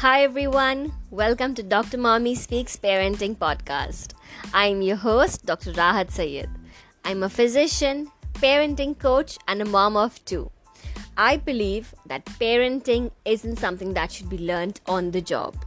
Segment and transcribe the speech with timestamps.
[0.00, 1.98] Hi everyone, welcome to Dr.
[1.98, 4.14] Mommy Speaks Parenting Podcast.
[4.54, 5.72] I'm your host, Dr.
[5.72, 6.48] Rahat Sayed.
[7.04, 10.50] I'm a physician, parenting coach, and a mom of two.
[11.18, 15.66] I believe that parenting isn't something that should be learned on the job.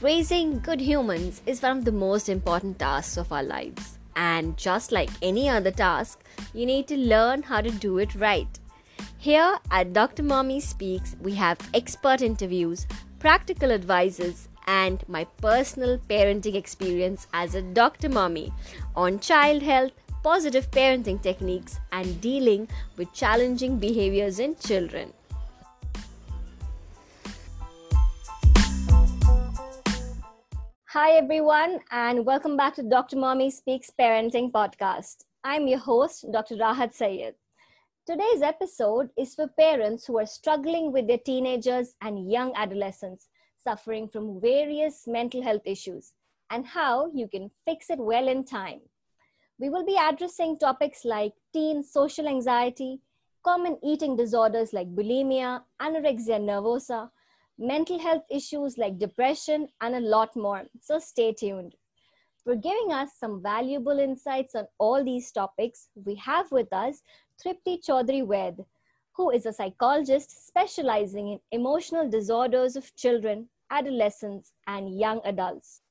[0.00, 3.98] Raising good humans is one of the most important tasks of our lives.
[4.16, 6.24] And just like any other task,
[6.54, 8.48] you need to learn how to do it right.
[9.18, 10.22] Here at Dr.
[10.22, 12.86] Mommy Speaks, we have expert interviews
[13.18, 18.52] practical advices, and my personal parenting experience as a doctor mommy
[18.94, 25.12] on child health, positive parenting techniques, and dealing with challenging behaviors in children.
[30.90, 33.16] Hi, everyone, and welcome back to Dr.
[33.16, 35.24] Mommy Speaks Parenting Podcast.
[35.44, 36.56] I'm your host, Dr.
[36.56, 37.34] Rahat Sayed.
[38.08, 44.08] Today's episode is for parents who are struggling with their teenagers and young adolescents suffering
[44.08, 46.14] from various mental health issues
[46.48, 48.80] and how you can fix it well in time.
[49.60, 53.02] We will be addressing topics like teen social anxiety,
[53.44, 57.10] common eating disorders like bulimia, anorexia nervosa,
[57.58, 60.62] mental health issues like depression, and a lot more.
[60.80, 61.74] So stay tuned.
[62.42, 67.02] For giving us some valuable insights on all these topics, we have with us
[67.40, 68.64] Tripti Chaudhary Ved,
[69.12, 75.82] who is a psychologist specializing in emotional disorders of children, adolescents, and young adults.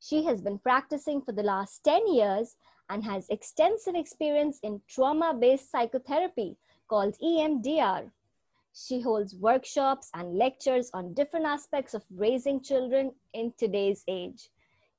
[0.00, 2.56] She has been practicing for the last 10 years
[2.88, 6.56] and has extensive experience in trauma based psychotherapy
[6.88, 8.10] called EMDR.
[8.72, 14.50] She holds workshops and lectures on different aspects of raising children in today's age.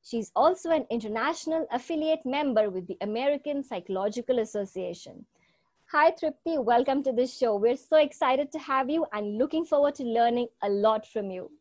[0.03, 5.25] She's also an international affiliate member with the American Psychological Association.
[5.93, 6.63] Hi, Tripti.
[6.63, 7.57] Welcome to the show.
[7.57, 11.51] We're so excited to have you and looking forward to learning a lot from you.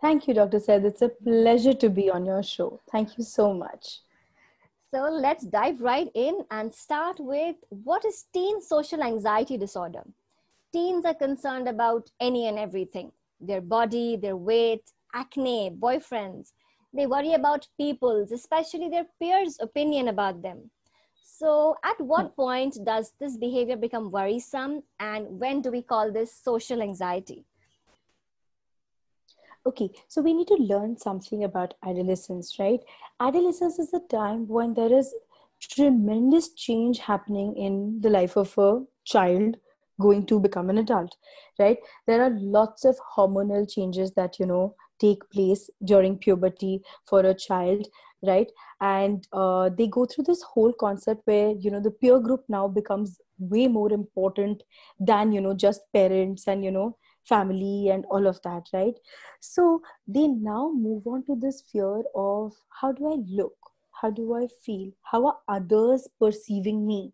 [0.00, 0.60] Thank you, Dr.
[0.60, 0.84] Sayed.
[0.84, 2.80] It's a pleasure to be on your show.
[2.92, 3.98] Thank you so much.
[4.94, 10.04] So let's dive right in and start with what is teen social anxiety disorder?
[10.72, 16.52] Teens are concerned about any and everything their body, their weight, acne, boyfriends.
[16.94, 20.70] They worry about people's, especially their peers' opinion about them.
[21.40, 26.34] So, at what point does this behavior become worrisome, and when do we call this
[26.34, 27.46] social anxiety?
[29.64, 32.80] Okay, so we need to learn something about adolescence, right?
[33.20, 35.14] Adolescence is a time when there is
[35.60, 39.56] tremendous change happening in the life of a child
[39.98, 41.16] going to become an adult,
[41.58, 41.78] right?
[42.06, 47.32] There are lots of hormonal changes that, you know, take place during puberty for a
[47.32, 47.88] child
[48.22, 48.50] right?
[48.80, 52.68] And uh, they go through this whole concept where you know the peer group now
[52.68, 54.62] becomes way more important
[54.98, 58.94] than you know just parents and you know family and all of that right?
[59.40, 63.56] So they now move on to this fear of how do i look?
[64.00, 64.90] How do i feel?
[65.02, 67.12] How are others perceiving me?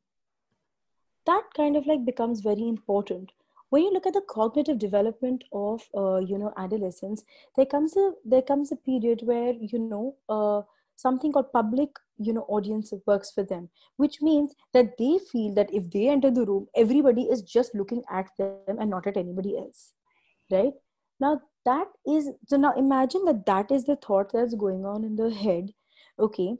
[1.26, 3.32] That kind of like becomes very important.
[3.70, 7.24] When you look at the cognitive development of uh, you know adolescence
[7.56, 10.62] there comes a there comes a period where you know uh,
[10.96, 15.72] something called public you know audience works for them which means that they feel that
[15.72, 19.56] if they enter the room everybody is just looking at them and not at anybody
[19.58, 19.92] else
[20.50, 20.72] right?
[21.20, 25.16] Now that is so now imagine that that is the thought that's going on in
[25.16, 25.70] the head
[26.18, 26.56] okay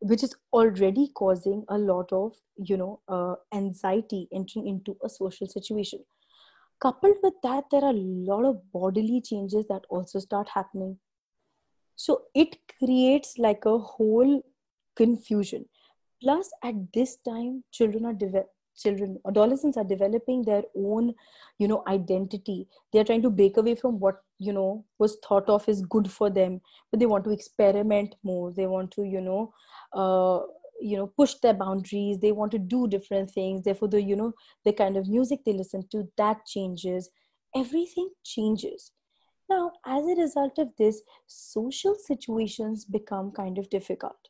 [0.00, 5.46] which is already causing a lot of you know uh, anxiety entering into a social
[5.46, 6.04] situation.
[6.80, 10.98] Coupled with that there are a lot of bodily changes that also start happening
[11.98, 14.40] so it creates like a whole
[14.94, 15.64] confusion.
[16.22, 21.12] Plus at this time children are developing children adolescents are developing their own
[21.58, 22.68] you know identity.
[22.92, 26.08] They are trying to break away from what you know was thought of as good
[26.10, 26.60] for them.
[26.92, 28.52] But they want to experiment more.
[28.52, 29.52] They want to you know
[29.92, 30.46] uh,
[30.80, 32.20] you know push their boundaries.
[32.20, 33.64] They want to do different things.
[33.64, 34.32] Therefore the you know
[34.64, 37.10] the kind of music they listen to that changes.
[37.56, 38.92] Everything changes
[39.50, 44.28] now as a result of this social situations become kind of difficult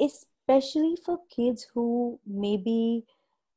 [0.00, 3.04] especially for kids who may be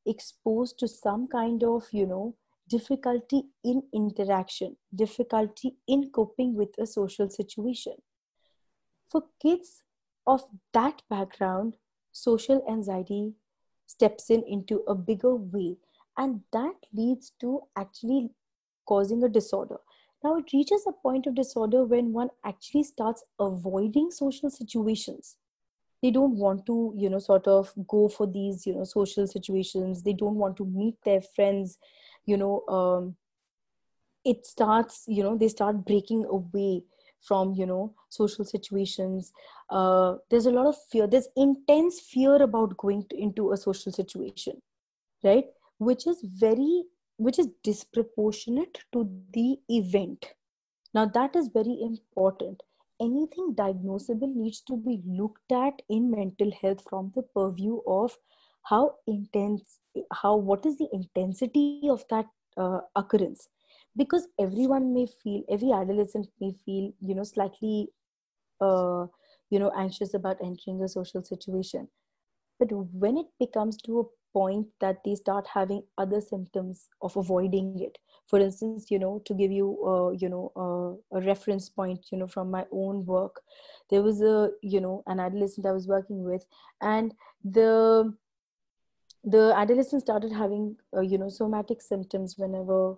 [0.06, 2.34] exposed to some kind of you know
[2.68, 7.94] difficulty in interaction difficulty in coping with a social situation.
[9.10, 9.82] For kids
[10.26, 10.42] of
[10.74, 11.76] that background
[12.12, 13.32] social anxiety
[13.86, 15.76] steps in into a bigger way
[16.16, 18.30] and that leads to actually
[18.86, 19.78] causing a disorder
[20.24, 25.36] now it reaches a point of disorder when one actually starts avoiding social situations.
[26.02, 30.02] They don't want to you know sort of go for these you know social situations.
[30.02, 31.78] They don't want to meet their friends
[32.26, 33.16] you know um,
[34.24, 36.82] it starts you know they start breaking away
[37.20, 39.32] from you know social situations.
[39.70, 41.06] Uh, there's a lot of fear.
[41.06, 44.62] There's intense fear about going to, into a social situation
[45.24, 45.44] right?
[45.78, 46.84] Which is very
[47.18, 50.34] which is disproportionate to the event.
[50.94, 52.62] Now that is very important.
[53.00, 58.16] Anything diagnosable needs to be looked at in mental health from the purview of
[58.64, 59.80] how intense
[60.12, 62.26] how what is the intensity of that
[62.56, 63.48] uh, occurrence.
[63.96, 67.88] Because everyone may feel every adolescent may feel you know slightly
[68.60, 69.06] uh,
[69.50, 71.88] you know anxious about entering a social situation.
[72.58, 77.78] But when it becomes to a point that they start having other symptoms of avoiding
[77.80, 77.98] it.
[78.26, 82.18] For instance you know to give you uh, you know uh, a reference point you
[82.18, 83.40] know from my own work
[83.90, 86.44] there was a you know an adolescent i was working with
[86.80, 88.12] and the
[89.24, 92.96] the adolescent started having uh, you know somatic symptoms whenever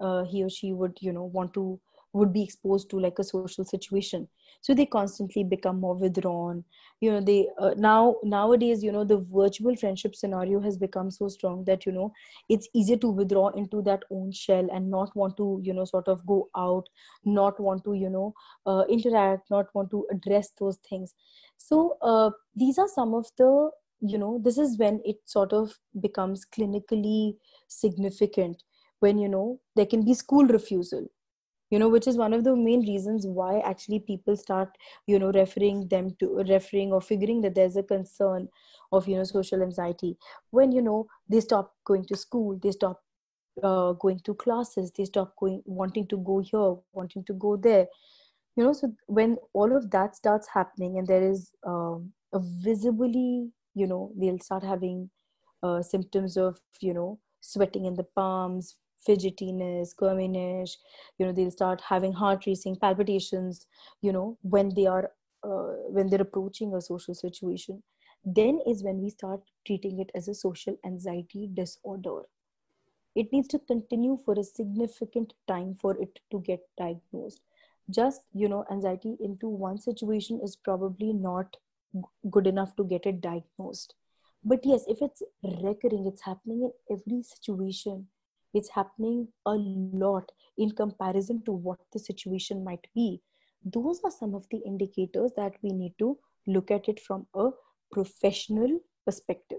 [0.00, 1.80] uh, he or she would you know want to
[2.12, 4.28] would be exposed to like a social situation.
[4.60, 6.64] So they constantly become more withdrawn.
[7.00, 11.28] You know they uh, now nowadays you know the virtual friendship scenario has become so
[11.28, 12.12] strong that you know
[12.48, 16.08] it's easier to withdraw into that own shell and not want to you know sort
[16.08, 16.88] of go out
[17.24, 18.34] not want to you know
[18.66, 21.14] uh, interact not want to address those things.
[21.56, 23.70] So uh, these are some of the
[24.00, 27.36] you know this is when it sort of becomes clinically
[27.68, 28.62] significant
[29.00, 31.06] when you know there can be school refusal
[31.70, 34.70] you know which is one of the main reasons why actually people start
[35.06, 38.48] you know referring them to referring or figuring that there's a concern
[38.92, 40.16] of you know social anxiety.
[40.50, 43.02] When you know they stop going to school they stop
[43.62, 47.86] uh, going to classes they stop going wanting to go here wanting to go there.
[48.56, 53.50] You know so when all of that starts happening and there is um, a visibly
[53.74, 55.10] you know they'll start having
[55.62, 58.76] uh, symptoms of you know sweating in the palms
[59.06, 60.76] fidgetiness, squirminess,
[61.18, 63.66] you know, they'll start having heart racing, palpitations,
[64.02, 65.10] you know, when they are
[65.44, 67.82] uh, when they're approaching a social situation.
[68.24, 72.22] Then is when we start treating it as a social anxiety disorder.
[73.14, 77.40] It needs to continue for a significant time for it to get diagnosed.
[77.90, 81.56] Just, you know, anxiety into one situation is probably not
[82.30, 83.94] good enough to get it diagnosed.
[84.44, 88.08] But yes, if it's recurring, it's happening in every situation,
[88.58, 93.20] it's happening a lot in comparison to what the situation might be.
[93.64, 97.50] Those are some of the indicators that we need to look at it from a
[97.90, 99.58] professional perspective.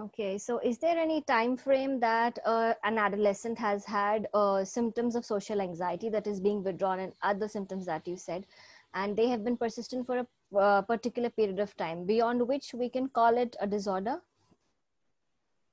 [0.00, 5.14] Okay so is there any time frame that uh, an adolescent has had uh, symptoms
[5.14, 8.46] of social anxiety that is being withdrawn and other symptoms that you said
[8.94, 12.88] and they have been persistent for a uh, particular period of time beyond which we
[12.88, 14.16] can call it a disorder?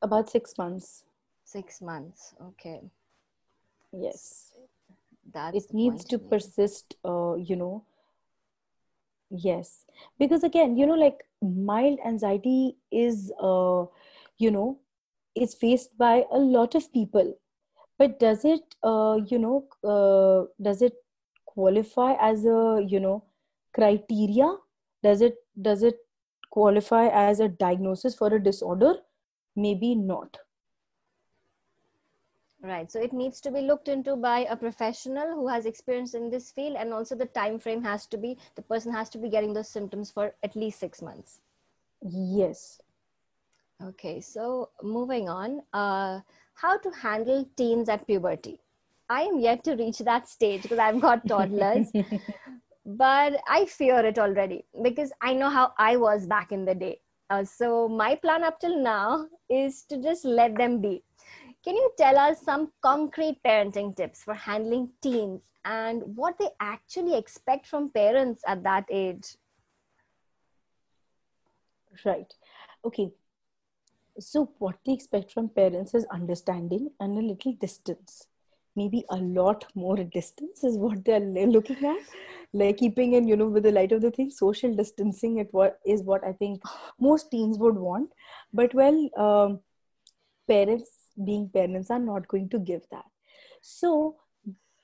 [0.01, 1.05] About 6 months
[1.51, 2.33] six months.
[2.49, 2.81] Okay.
[3.91, 4.53] Yes.
[5.33, 7.85] That it needs to persist uh, you know.
[9.29, 9.85] Yes.
[10.17, 13.85] Because again you know like mild anxiety is uh,
[14.37, 14.79] you know
[15.35, 17.37] is faced by a lot of people.
[17.97, 20.93] But does it uh, you know uh, does it
[21.45, 23.23] qualify as a you know
[23.73, 24.55] criteria?
[25.03, 25.97] Does it does it
[26.51, 28.95] qualify as a diagnosis for a disorder?
[29.55, 30.37] Maybe not
[32.61, 36.29] right so it needs to be looked into by a professional who has experience in
[36.29, 39.29] this field and also the time frame has to be the person has to be
[39.29, 41.39] getting those symptoms for at least six months.
[42.01, 42.81] Yes.
[43.81, 46.19] Okay so moving on uh,
[46.53, 48.59] how to handle teens at puberty.
[49.09, 51.91] I am yet to reach that stage because i've got toddlers
[52.85, 56.99] but i fear it already because i know how i was back in the day.
[57.29, 61.03] Uh, so my plan up till now is to just let them be
[61.69, 67.15] can you tell us some concrete parenting tips for handling teens and what they actually
[67.15, 69.35] expect from parents at that age?
[72.03, 72.33] Right.
[72.83, 73.11] Okay.
[74.19, 78.25] So, what they expect from parents is understanding and a little distance.
[78.75, 82.01] Maybe a lot more distance is what they're looking at.
[82.51, 85.77] Like keeping in, you know, with the light of the thing, social distancing it what
[85.85, 86.63] is what I think
[86.99, 88.09] most teens would want.
[88.51, 89.59] But well, um,
[90.47, 93.05] parents being parents are not going to give that.
[93.61, 94.17] So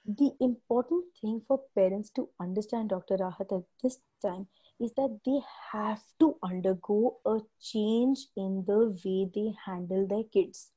[0.05, 4.45] the important thing for parents to understand dr rahat at this time
[4.79, 5.39] is that they
[5.71, 10.69] have to undergo a change in the way they handle their kids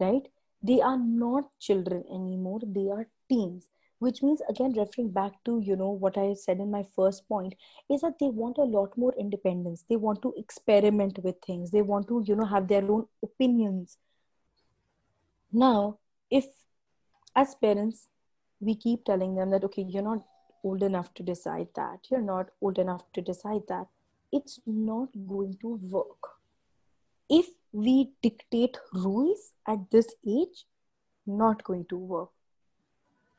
[0.00, 0.22] right?
[0.62, 2.60] They are not children anymore.
[2.64, 6.68] They are teens which means again referring back to you know what i said in
[6.72, 7.54] my first point
[7.88, 9.84] is that they want a lot more independence.
[9.88, 11.70] They want to experiment with things.
[11.70, 13.98] They want to you know have their own opinions
[15.52, 15.98] now
[16.30, 16.46] if
[17.36, 18.08] as parents
[18.60, 20.24] we keep telling them that okay you're not
[20.64, 23.86] old enough to decide that you're not old enough to decide that
[24.32, 26.22] it's not going to work.
[27.28, 30.64] If we dictate rules at this age
[31.26, 32.30] not going to work.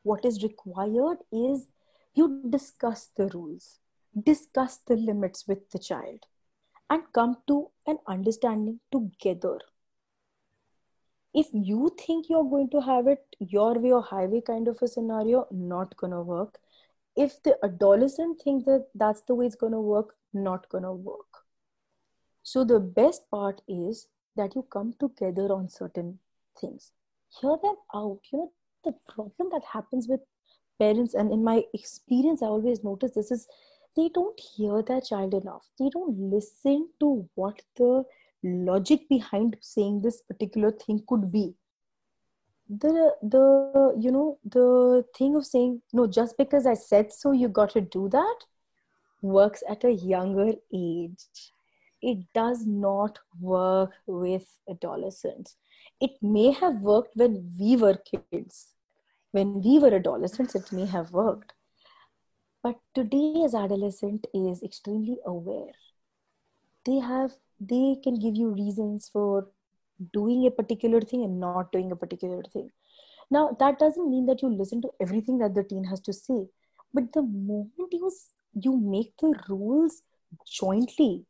[0.02, 1.68] What is required is
[2.14, 3.78] you discuss the rules
[4.22, 6.20] discuss the limits with the child
[6.88, 9.58] and come to an understanding together
[11.34, 14.88] if you think you're going to have it your way or highway kind of a
[14.88, 16.58] scenario not gonna work.
[17.16, 21.44] If the adolescent thinks that that's the way it's gonna work not gonna work.
[22.42, 26.18] So the best part is that you come together on certain
[26.60, 26.92] things.
[27.40, 28.20] Hear them out.
[28.32, 28.52] You know
[28.84, 30.20] the problem that happens with
[30.78, 33.46] parents and in my experience i always notice this is
[33.96, 35.64] they don't hear their child enough.
[35.78, 38.04] They don't listen to what the
[38.44, 41.54] logic behind saying this particular thing could be.
[42.68, 47.48] The the you know the thing of saying no just because i said so you
[47.48, 48.36] got to do that
[49.24, 51.24] works at a younger age.
[52.02, 55.56] It does not work with adolescents.
[56.00, 58.68] It may have worked when we were kids.
[59.32, 61.54] When we were adolescents it may have worked.
[62.62, 65.72] But today's adolescent is extremely aware.
[66.84, 69.48] They have they can give you reasons for
[70.12, 72.70] doing a particular thing and not doing a particular thing.
[73.30, 76.46] Now that doesn't mean that you listen to everything that the teen has to say
[76.94, 78.10] but the moment you
[78.54, 80.02] you make the rules
[80.46, 81.26] jointly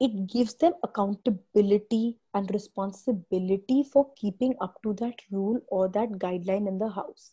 [0.00, 6.66] it gives them accountability and responsibility for keeping up to that rule or that guideline
[6.66, 7.32] in the house.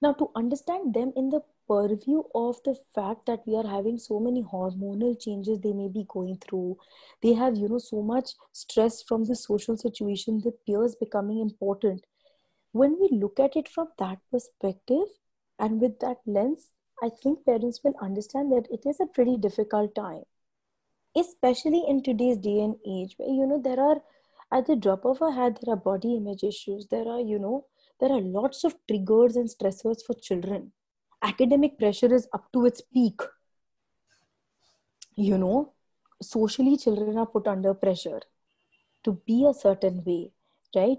[0.00, 4.18] Now to understand them in the purview of the fact that we are having so
[4.18, 6.78] many hormonal changes they may be going through.
[7.22, 12.04] They have you know so much stress from the social situation the peers becoming important.
[12.72, 15.08] When we look at it from that perspective
[15.58, 16.68] and with that lens
[17.02, 20.22] i think parents will understand that it is a pretty difficult time
[21.16, 24.00] especially in today's day and age where you know there are
[24.52, 27.64] at the drop of a hat there are body image issues there are you know
[28.00, 30.72] there are lots of triggers and stressors for children
[31.22, 33.20] academic pressure is up to its peak.
[35.16, 35.72] You know
[36.22, 38.20] socially children are put under pressure
[39.04, 40.32] to be a certain way
[40.76, 40.98] right?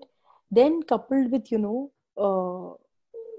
[0.51, 2.75] Then coupled with you know uh,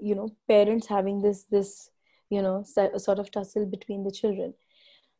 [0.01, 1.89] you know parents having this this
[2.29, 4.53] you know sort of tussle between the children.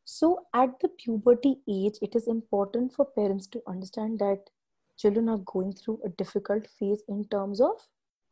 [0.06, 4.50] So at the puberty age it is important for parents to understand that
[4.98, 7.88] children are going through a difficult phase in terms of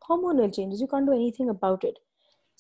[0.08, 0.82] hormonal changes.
[0.82, 2.00] You can't do anything about it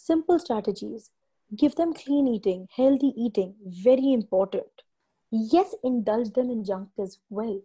[0.01, 1.11] Simple strategies.
[1.57, 4.83] Give them clean eating, healthy eating, very important.
[5.29, 7.61] Yes, indulge them in junk as well,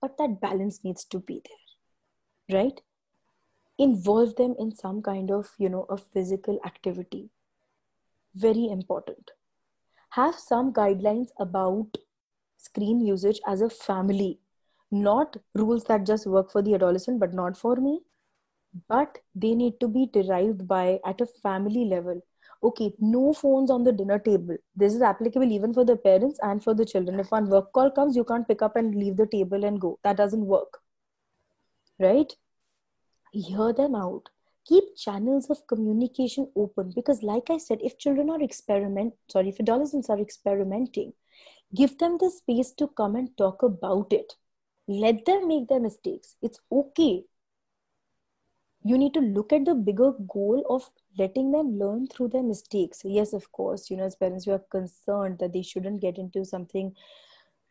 [0.00, 2.80] but that balance needs to be there, right?
[3.78, 7.30] Involve them in some kind of, you know, a physical activity.
[8.34, 9.30] Very important.
[10.10, 11.96] Have some guidelines about
[12.56, 14.40] screen usage as a family,
[14.90, 18.00] not rules that just work for the adolescent but not for me
[18.88, 22.20] but they need to be derived by at a family level.
[22.62, 24.56] Okay no phones on the dinner table.
[24.74, 27.20] This is applicable even for the parents and for the children.
[27.20, 29.98] If one work call comes you can't pick up and leave the table and go.
[30.04, 30.78] That doesn't work.
[31.98, 32.32] Right?
[33.32, 34.28] Hear them out.
[34.66, 39.60] Keep channels of communication open because like i said if children are experiment sorry if
[39.60, 41.12] adolescents are experimenting
[41.74, 44.34] give them the space to come and talk about it.
[44.88, 46.36] Let them make their mistakes.
[46.42, 47.24] It's okay
[48.86, 50.88] you need to look at the bigger goal of
[51.18, 53.02] letting them learn through their mistakes.
[53.04, 56.44] Yes of course you know as parents we are concerned that they shouldn't get into
[56.44, 56.94] something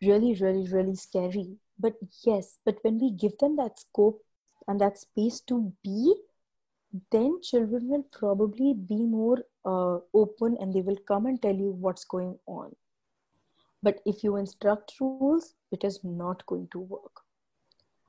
[0.01, 1.57] really really really scary.
[1.79, 1.93] But
[2.23, 4.21] yes but when we give them that scope
[4.67, 6.15] and that space to be
[7.11, 11.71] then children will probably be more uh, open and they will come and tell you
[11.71, 12.73] what's going on.
[13.83, 17.21] But if you instruct rules it is not going to work.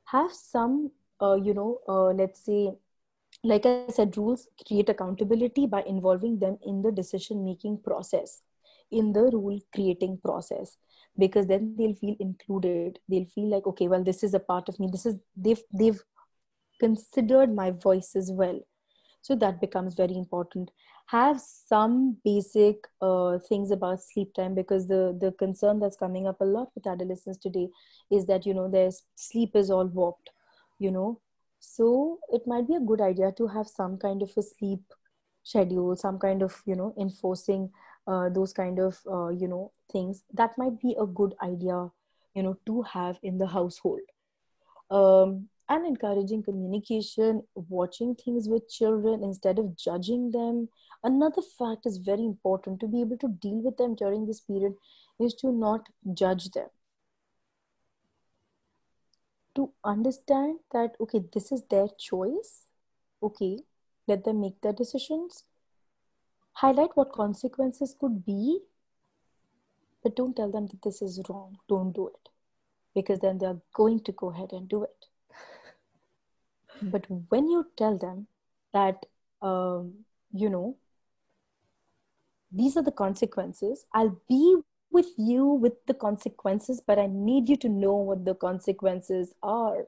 [0.06, 2.72] Have some uh, you know uh, let's say
[3.46, 8.42] like I said, rules create accountability by involving them in the decision making process,
[8.90, 10.78] in the rule creating process,
[11.18, 12.98] because then they'll feel included.
[13.08, 14.88] They'll feel like, okay, well, this is a part of me.
[14.90, 16.02] This is they've they've
[16.80, 18.60] considered my voice as well.
[19.22, 20.70] So that becomes very important.
[21.06, 26.40] Have some basic uh, things about sleep time because the the concern that's coming up
[26.40, 27.68] a lot with adolescents today
[28.10, 30.30] is that you know their sleep is all warped.
[30.78, 31.20] You know,
[31.58, 34.80] so it might be a good idea to have some kind of a sleep
[35.42, 37.70] schedule some kind of you know enforcing
[38.06, 40.25] uh, those kind of uh, you know things.
[40.32, 41.88] That might be a good idea
[42.34, 44.00] you know to have in the household.
[44.90, 50.68] Um, and encouraging communication watching things with children instead of judging them.
[51.02, 54.75] Another fact is very important to be able to deal with them during this period
[55.18, 56.68] is to not judge them
[59.56, 62.52] to understand that okay this is their choice
[63.22, 63.58] okay
[64.06, 65.44] let them make their decisions
[66.52, 68.60] highlight what consequences could be
[70.02, 72.28] but don't tell them that this is wrong don't do it
[72.94, 75.06] because then they're going to go ahead and do it.
[76.80, 78.26] But when you tell them
[78.72, 79.04] that
[79.42, 80.76] um, you know
[82.52, 84.56] these are the consequences i'll be
[84.96, 89.84] with you with the consequences but i need you to know what the consequences are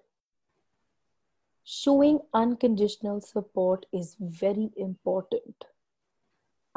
[1.65, 5.67] showing unconditional support is very important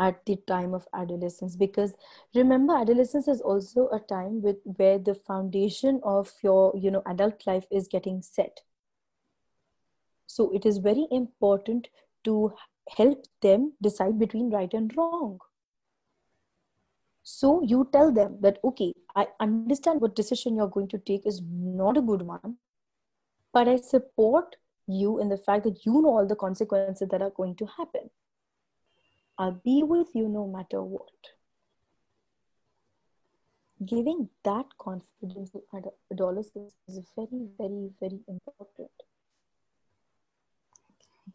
[0.07, 1.93] at the time of adolescence because
[2.33, 7.47] remember adolescence is also a time with where the foundation of your you know adult
[7.47, 8.61] life is getting set
[10.31, 11.89] so it is very important
[12.23, 12.53] to
[12.97, 15.39] help them decide between right and wrong.
[17.23, 21.41] So you tell them that, okay, I understand what decision you're going to take is
[21.47, 22.57] not a good one,
[23.53, 24.55] but I support
[24.87, 28.09] you in the fact that you know all the consequences that are going to happen.
[29.37, 31.09] I'll be with you no matter what.
[33.85, 35.61] Giving that confidence to
[36.11, 38.91] adolescents is very, very, very important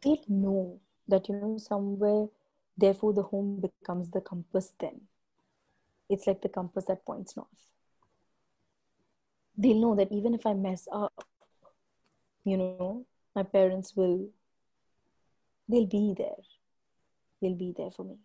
[0.03, 2.27] they know that you know somewhere
[2.77, 5.01] therefore the home becomes the compass then
[6.08, 7.70] it's like the compass that points north
[9.56, 11.24] they know that even if i mess up
[12.44, 14.28] you know my parents will
[15.68, 16.42] they'll be there
[17.40, 18.16] they'll be there for me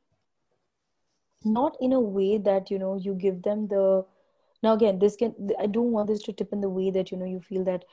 [1.46, 4.06] not in a way that you know you give them the
[4.64, 7.18] now again this can i don't want this to tip in the way that you
[7.18, 7.84] know you feel that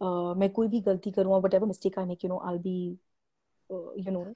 [0.00, 2.98] uh, मैं कोई भी गलती करूँ whatever mistake I make you know I'll be
[3.70, 4.34] uh, you know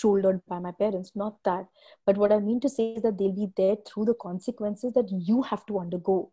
[0.00, 1.66] shouldered by my parents not that.
[2.04, 5.10] But what i mean to say is that they'll be there through the consequences that
[5.10, 6.32] you have to undergo.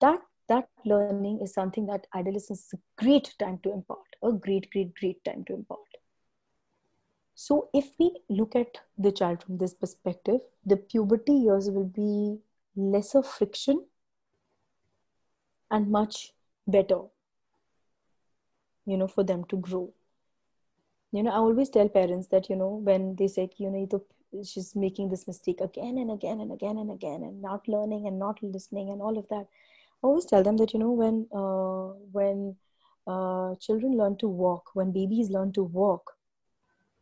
[0.00, 4.70] That that learning is something that adolescence is a great time to impart a great
[4.70, 5.80] great great time to impart.
[7.34, 12.38] So if we look at the child from this perspective the puberty years will be
[12.76, 13.84] lesser friction
[15.70, 16.32] and much
[16.66, 17.00] better
[18.86, 19.92] you know for them to grow
[21.12, 23.86] you know i always tell parents that you know when they say you know
[24.44, 28.18] she's making this mistake again and again and again and again and not learning and
[28.18, 29.46] not listening and all of that.
[30.02, 32.56] I always tell them that you know when uh, when
[33.06, 36.12] uh, children learn to walk when babies learn to walk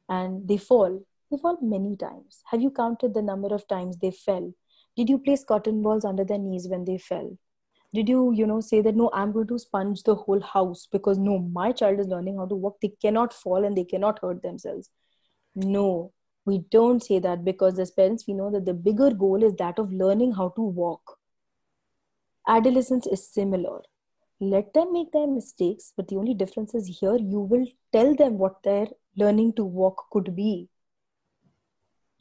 [0.08, 2.42] and they fall they fall many times.
[2.50, 4.54] Have you counted the number of times they fell?
[4.96, 7.36] Did you place cotton balls under their knees when they fell
[7.96, 11.22] did you you know say that no i'm going to sponge the whole house because
[11.26, 12.76] no my child is learning how to walk.
[12.82, 14.90] They cannot fall and they cannot hurt themselves.
[15.54, 16.12] No
[16.44, 19.78] we don't say that because as parents we know that the bigger goal is that
[19.78, 21.18] of learning how to walk.
[22.46, 23.80] Adolescence is similar.
[24.38, 28.38] Let them make their mistakes but the only difference is here you will tell them
[28.38, 30.68] what their learning to walk could be.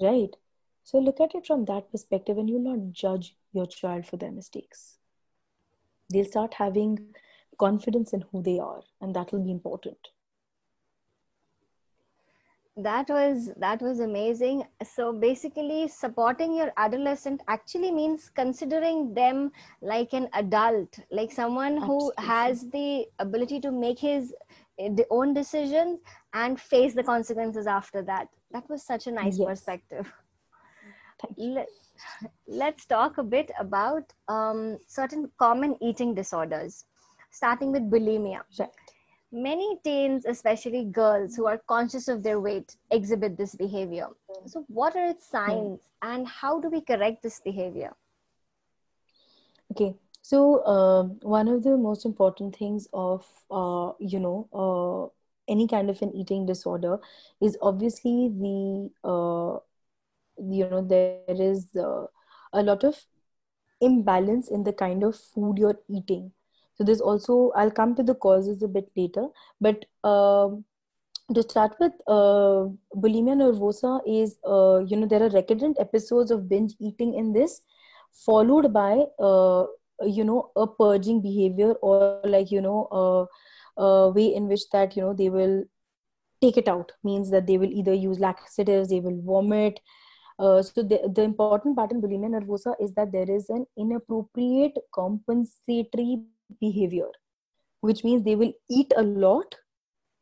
[0.01, 0.35] Right?
[0.83, 4.31] So look at it from that perspective and you'll not judge your child for their
[4.31, 4.99] mistakes
[6.09, 6.99] they'll start having
[7.57, 9.97] confidence in who they are and that will be important.
[12.77, 14.63] That was that was amazing.
[14.83, 22.13] So basically supporting your adolescent actually means considering them like an adult like someone Absolutely.
[22.17, 24.33] who has the ability to make his
[24.77, 26.01] eh, the own decisions
[26.33, 28.27] and face the consequences after that.
[28.51, 29.47] That was such a nice yes.
[29.47, 30.11] perspective
[32.47, 36.85] let's talk a bit about um, certain common eating disorders,
[37.31, 38.41] starting with bulimia.
[38.59, 38.69] Right.
[39.31, 44.09] Many teens, especially girls who are conscious of their weight, exhibit this behavior.
[44.45, 47.93] So, what are its signs and how do we correct this behavior?
[49.71, 55.67] Okay, so uh, one of the most important things of uh, you know uh, any
[55.67, 56.99] kind of an eating disorder
[57.41, 59.59] is obviously the uh,
[60.37, 62.05] you know there is uh,
[62.53, 62.95] a lot of
[63.81, 66.31] imbalance in the kind of food you're eating.
[66.77, 69.27] So there's also i'll come to the causes a bit later
[69.61, 70.65] but um,
[71.33, 76.49] to start with uh, bulimia nervosa is uh, you know there are recurrent episodes of
[76.49, 77.61] binge eating in this
[78.25, 79.65] followed by uh,
[80.05, 84.95] you know a purging behavior or like you know a, a way in which that
[84.95, 85.63] you know they will
[86.41, 86.91] take it out.
[87.03, 89.79] Means that they will either use laxatives they will vomit
[90.37, 94.77] uh, so the, the important part in bulimia nervosa is that there is an inappropriate
[94.93, 96.21] compensatory
[96.59, 97.09] behavior,
[97.81, 99.55] which means they will eat a lot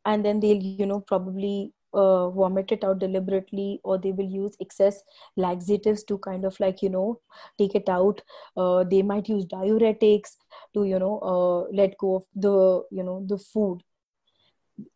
[0.06, 4.56] and then they'll you know probably uh, vomit it out deliberately or they will use
[4.60, 5.04] excess
[5.36, 7.20] laxatives to kind of like you know
[7.58, 8.22] take it out.
[8.56, 10.38] Uh, they might use diuretics
[10.74, 13.82] to you know uh, let go of the you know the food.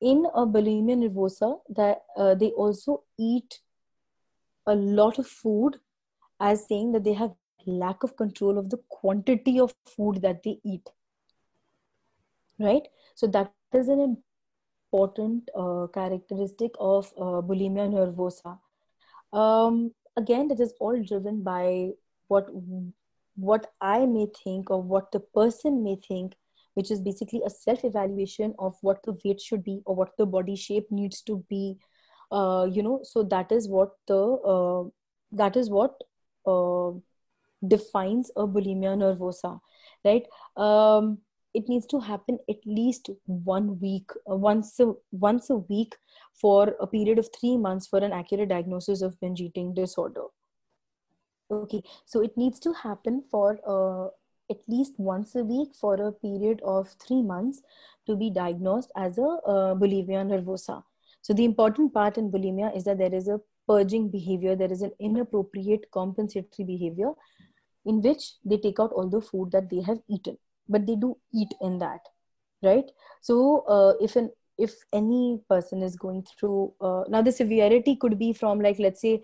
[0.02, 3.62] In a bulimia nervosa that uh, they also eat
[4.68, 5.78] a lot of food
[6.40, 7.32] as saying that they have
[7.66, 10.88] lack of control of the quantity of food that they eat
[12.60, 12.88] right?
[13.16, 14.18] So that is an
[14.92, 18.58] important uh, characteristic of uh, bulimia nervosa.
[19.32, 21.90] Um, again it is all driven by
[22.28, 22.50] what
[23.36, 26.34] what i may think or what the person may think
[26.74, 30.26] which is basically a self evaluation of what the weight should be or what the
[30.26, 31.78] body shape needs to be
[32.32, 34.22] uh, you know so that is what the
[34.54, 34.84] uh,
[35.32, 36.04] that is what
[36.46, 36.92] uh,
[37.68, 39.60] defines a bulimia nervosa
[40.06, 40.26] right?
[40.56, 41.20] Um,
[41.54, 45.96] it needs to happen at least one week uh, once a, once a week
[46.34, 50.26] for a period of 3 months for an accurate diagnosis of binge eating disorder.
[51.50, 54.10] Okay so it needs to happen for uh,
[54.50, 57.62] at least once a week for a period of 3 months
[58.06, 60.84] to be diagnosed as a uh, bulimia nervosa
[61.28, 64.82] so the important part in bulimia is that there is a purging behavior there is
[64.82, 67.12] an inappropriate compensatory behavior
[67.86, 70.38] in which they take out all the food that they have eaten
[70.70, 72.14] but they do eat in that
[72.64, 72.86] right?
[73.22, 78.18] So uh, if an if any person is going through uh, now the severity could
[78.18, 79.22] be from like let's say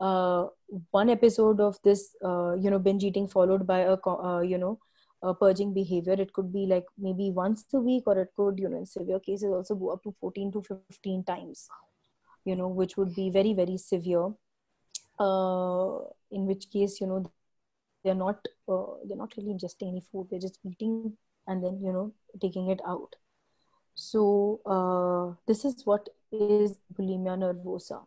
[0.00, 0.46] uh,
[0.90, 4.78] one episode of this uh, you know binge eating followed by a uh, you know
[5.22, 8.68] a purging behavior it could be like maybe once a week or it could you
[8.68, 11.68] know in severe cases also go up to 14 to 15 times
[12.46, 14.28] you know which would be very very severe.
[15.18, 15.98] Uh,
[16.30, 17.20] in which case you know
[18.04, 21.92] they're not uh, they're not really ingesting any food they're just eating and then you
[21.92, 23.16] know taking it out.
[23.94, 28.04] So uh, this is what is bulimia nervosa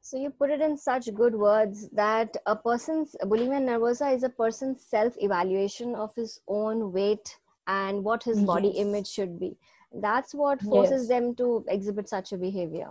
[0.00, 4.28] so you put it in such good words that a person's bulimia nervosa is a
[4.28, 8.86] person's self evaluation of his own weight and what his body yes.
[8.86, 9.56] image should be
[10.02, 11.08] that's what forces yes.
[11.08, 12.90] them to exhibit such a behavior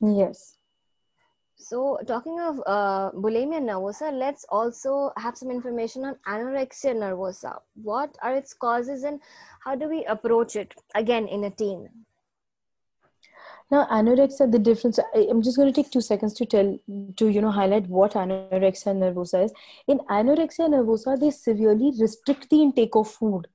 [0.00, 0.56] yes
[1.62, 7.60] so, talking of uh, bulimia nervosa, let's also have some information on anorexia nervosa.
[7.80, 9.20] What are its causes and
[9.60, 11.88] how do we approach it again in a teen?
[13.72, 14.98] Now, anorexia, the difference.
[15.14, 16.78] I'm just going to take two seconds to tell
[17.16, 19.52] to you know highlight what anorexia nervosa is.
[19.88, 23.46] In anorexia nervosa, they severely restrict the intake of food.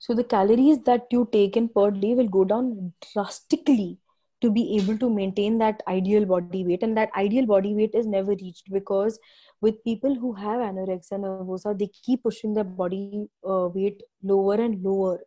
[0.00, 3.98] So the calories that you take in per day will go down drastically
[4.40, 8.06] to be able to maintain that ideal body weight and that ideal body weight is
[8.06, 9.20] never reached because
[9.60, 14.82] with people who have anorexia nervosa they keep pushing their body uh, weight lower and
[14.82, 15.20] lower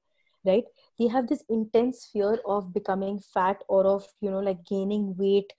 [0.49, 0.65] right?
[0.97, 5.53] They have this intense fear of becoming fat or of you know like gaining weight.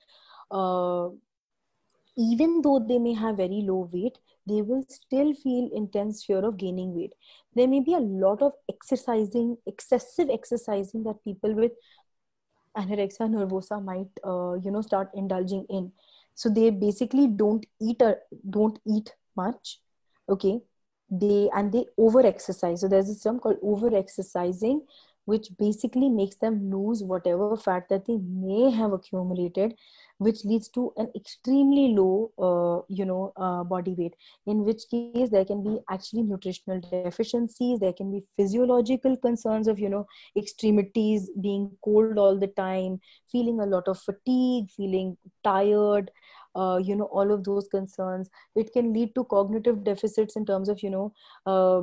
[0.50, 1.10] Uh,
[2.16, 6.56] even though they may have very low weight they will still feel intense fear of
[6.56, 7.12] gaining weight.
[7.54, 11.72] There may be a lot of exercising excessive exercising that people with
[12.76, 15.92] anorexia nervosa might uh, you know start indulging in.
[16.34, 19.80] So they basically don't eat or don't eat much
[20.28, 20.60] okay
[21.10, 24.82] they and they over exercise so there's a term called over exercising
[25.26, 29.74] which basically makes them lose whatever fat that they may have accumulated
[30.18, 34.14] which leads to an extremely low uh, you know uh, body weight
[34.46, 39.78] in which case there can be actually nutritional deficiencies there can be physiological concerns of
[39.78, 46.10] you know extremities being cold all the time feeling a lot of fatigue feeling tired
[46.54, 48.28] uh, you know all of those concerns.
[48.54, 51.12] It can lead to cognitive deficits in terms of you know
[51.46, 51.82] uh,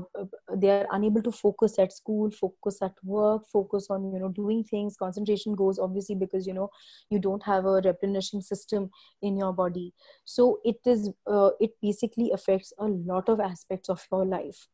[0.55, 4.63] they are unable to focus at school focus at work focus on you know doing
[4.63, 4.97] things.
[4.97, 6.69] Concentration goes obviously because you know
[7.09, 8.89] you don't have a replenishing system
[9.21, 9.93] in your body.
[10.25, 14.67] So it is uh, it basically affects a lot of aspects of your life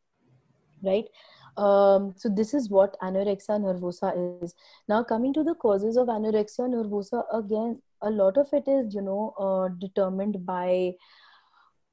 [0.83, 1.05] right?
[1.55, 4.53] Um, so this is what anorexia nervosa is.
[4.87, 9.01] Now coming to the causes of anorexia nervosa again a lot of it is you
[9.01, 10.93] know uh, determined by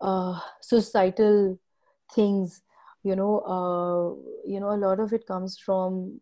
[0.00, 1.58] uh, societal
[2.14, 2.62] things
[3.02, 4.06] you know uh,
[4.48, 6.20] you know a lot of it comes from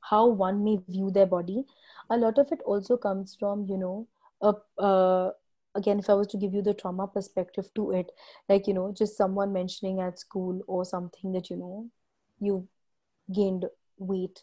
[0.00, 1.64] how one may view their body.
[2.10, 4.08] A lot of it also comes from you know
[4.40, 5.30] a, uh,
[5.74, 8.10] again if i was to give you the trauma perspective to it
[8.48, 11.86] like you know just someone mentioning at school or something that you know
[12.40, 12.66] you
[13.34, 13.66] gained
[13.98, 14.42] weight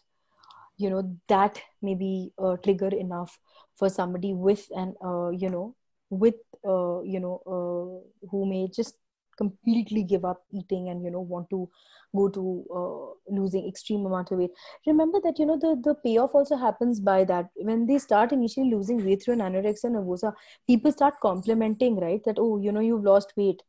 [0.76, 3.38] you know that may be a trigger enough
[3.76, 5.74] for somebody with an uh, you know
[6.10, 6.34] with
[6.66, 8.96] uh, you know uh, who may just
[9.36, 11.68] completely give up eating and you know want to
[12.14, 14.50] go to uh, losing extreme amount of weight.
[14.86, 17.50] Remember that you know the the payoff also happens by that.
[17.56, 20.32] When they start initially losing weight through an anorexia nervosa
[20.66, 22.22] people start complimenting right?
[22.24, 23.62] That oh you know you've lost weight.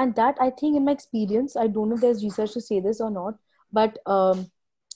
[0.00, 2.80] And that i think in my experience i don't know if there's research to say
[2.84, 3.34] this or not
[3.78, 4.50] but um,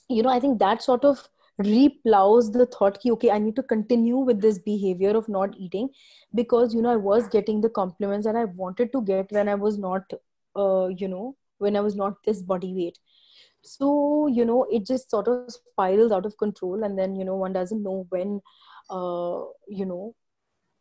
[0.08, 1.28] you know i think that sort of
[1.62, 5.88] replows the thought ki, okay i need to continue with this behavior of not eating
[6.34, 9.54] because you know i was getting the compliments that i wanted to get when i
[9.54, 10.02] was not
[10.56, 12.98] uh, you know when i was not this body weight.
[13.62, 17.36] So you know it just sort of spirals out of control and then you know
[17.36, 18.40] one doesn't know when
[18.90, 20.14] uh, you know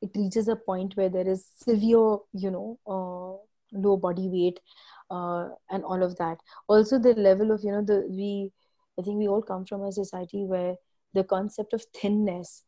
[0.02, 4.60] it reaches a point where there is severe you know uh, low body weight
[5.10, 6.38] uh, and all of that.
[6.68, 8.52] Also the level of you know the we
[8.98, 10.76] I think we all come from a society where
[11.14, 12.64] the concept of thinness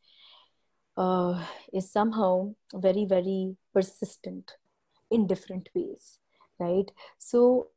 [0.98, 4.58] uh, is somehow very, very persistent
[5.12, 6.20] in different ways,
[6.60, 6.92] right?
[7.18, 7.68] So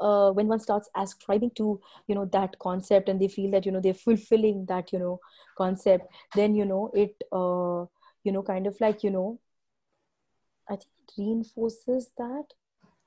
[0.00, 3.72] uh, when one starts ascribing to you know that concept and they feel that you
[3.72, 5.20] know they're fulfilling that you know
[5.56, 7.84] concept, then you know it uh,
[8.24, 9.38] you know kind of like you know
[10.68, 12.44] I think it reinforces that.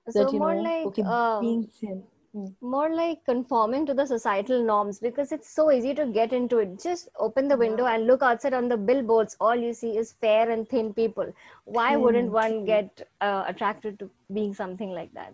[0.09, 2.03] So that, you more know, like okay, uh, being thin
[2.61, 6.79] more like conforming to the societal norms because it's so easy to get into it
[6.81, 7.93] just open the window Yeah.
[7.95, 11.31] and look outside on the billboards all you see is fair and thin people
[11.65, 15.33] why wouldn't one get uh, attracted to being something like that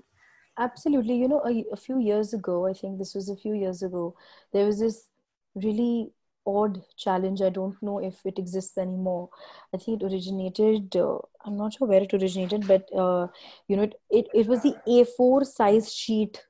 [0.57, 1.15] Absolutely.
[1.15, 4.15] You know, a, a few years ago, I think this was a few years ago,
[4.51, 5.07] there was this
[5.55, 6.12] really
[6.45, 7.41] odd challenge.
[7.41, 9.29] I don't know if it exists anymore.
[9.73, 13.27] I think it originated, uh, I'm not sure where it originated, but, uh,
[13.69, 16.45] you know, it, it, it was the A4 size sheet,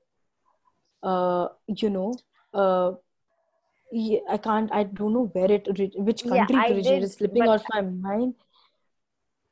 [1.03, 2.13] uh, you know,
[2.53, 2.91] uh,
[3.91, 7.47] yeah, I can't, I don't know where it, which yeah country it originated, it's slipping
[7.47, 8.35] off my mind.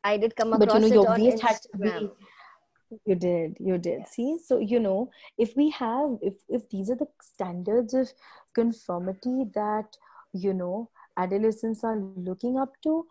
[0.04, 2.10] i did come But, you know, across it your on waist had to be
[3.06, 4.08] You did, you did.
[4.08, 8.12] See, so you know, if we have, if if these are the standards of
[8.54, 9.98] conformity that
[10.34, 13.06] you know adolescents are looking up to,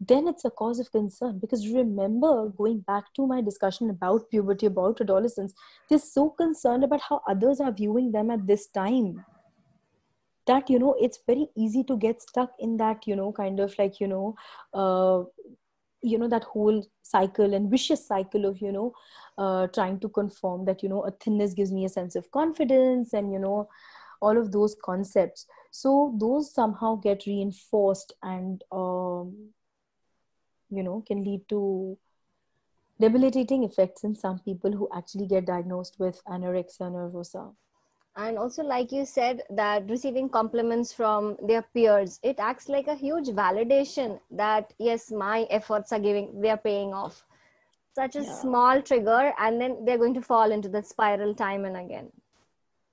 [0.00, 1.38] then it's a cause of concern.
[1.38, 5.54] Because remember, going back to my discussion about puberty, about adolescence,
[5.88, 9.24] they're so concerned about how others are viewing them at this time
[10.46, 13.76] that you know it's very easy to get stuck in that you know kind of
[13.78, 14.36] like you know
[14.74, 15.22] uh,
[16.02, 18.92] you know that whole cycle and vicious cycle of you know
[19.38, 23.12] uh, trying to conform that you know a thinness gives me a sense of confidence
[23.12, 23.68] and you know
[24.22, 29.50] all of those concepts so those somehow get reinforced and um,
[30.70, 31.96] you know can lead to
[33.00, 37.54] debilitating effects in some people who actually get diagnosed with anorexia nervosa.
[38.18, 42.94] And also like you said that receiving compliments from their peers it acts like a
[42.94, 47.24] huge validation that yes my efforts are giving they are paying off.
[47.94, 48.34] Such a yeah.
[48.40, 52.10] small trigger and then they're going to fall into the spiral time and again.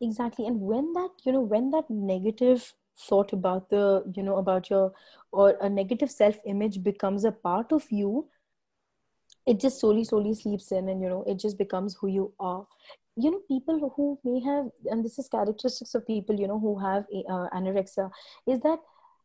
[0.02, 0.46] Exactly.
[0.46, 4.94] And when that you know when that negative thought about the you know about your
[5.32, 8.28] or a negative self image becomes a part of you
[9.46, 12.66] it just slowly slowly sleeps in and you know it just becomes who you are.
[13.16, 16.80] You know people who may have and this is characteristics of people you know who
[16.80, 18.10] have uh, anorexia
[18.48, 18.80] is that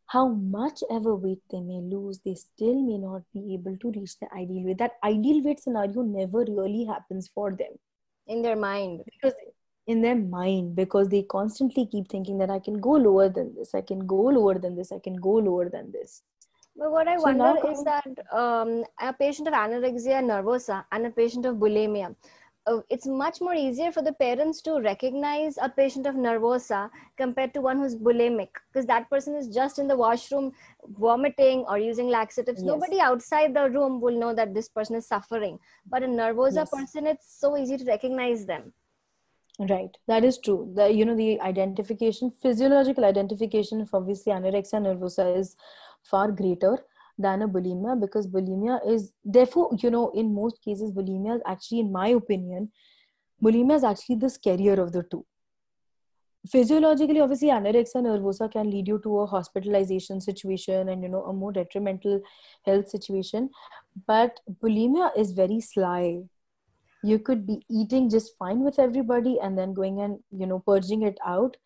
[0.06, 4.18] how much ever weight they may lose they still may not be able to reach
[4.18, 4.78] the ideal weight.
[4.78, 7.78] That ideal weight scenario never really happens for them.
[8.26, 9.02] In their mind.
[9.06, 9.34] Because
[9.88, 13.74] in their mind because they constantly keep thinking that i can go lower than this
[13.74, 16.22] i can go lower than this i can go lower than this.
[16.80, 18.06] But what i so wonder now is that
[18.40, 22.14] um, a patient of anorexia nervosa and a patient of bulimia
[22.68, 27.54] uh, it's much more easier for the parents to recognize a patient of nervosa compared
[27.54, 30.52] to one who's bulimic because that person is just in the washroom
[30.98, 32.60] vomiting or using laxatives.
[32.62, 32.66] Yes.
[32.66, 35.58] Nobody outside the room will know that this person is suffering.
[35.86, 36.70] But a nervosa yes.
[36.70, 38.72] person it's so easy to recognize them
[39.58, 39.90] right.
[40.06, 40.72] That is true.
[40.74, 45.56] The you know the identification physiological identification of obviously anorexia nervosa is
[46.04, 46.78] far greater
[47.18, 51.80] than a bulimia because bulimia is therefore you know in most cases bulimia is actually
[51.80, 52.70] in my opinion
[53.42, 55.26] bulimia is actually the scarier of the two.
[56.48, 61.32] Physiologically obviously anorexia nervosa can lead you to a hospitalization situation and you know a
[61.32, 62.20] more detrimental
[62.64, 63.50] health situation
[64.06, 66.22] but bulimia is very sly
[67.02, 71.02] you could be eating just fine with everybody and then going and you know purging
[71.02, 71.56] it out.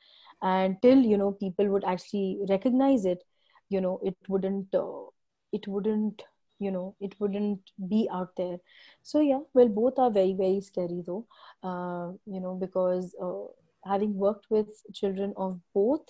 [0.45, 3.23] Until you know people would actually recognize it
[3.69, 5.05] you know it wouldn't uh,
[5.53, 6.23] it wouldn't
[6.59, 8.59] you know it wouldn't be out there.
[9.03, 11.27] So yeah well both are very very scary though.
[11.63, 13.47] Uh, you know because uh,
[13.91, 16.09] having worked with children of both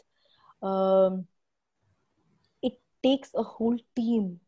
[0.62, 1.26] um,
[2.62, 4.40] it takes a whole team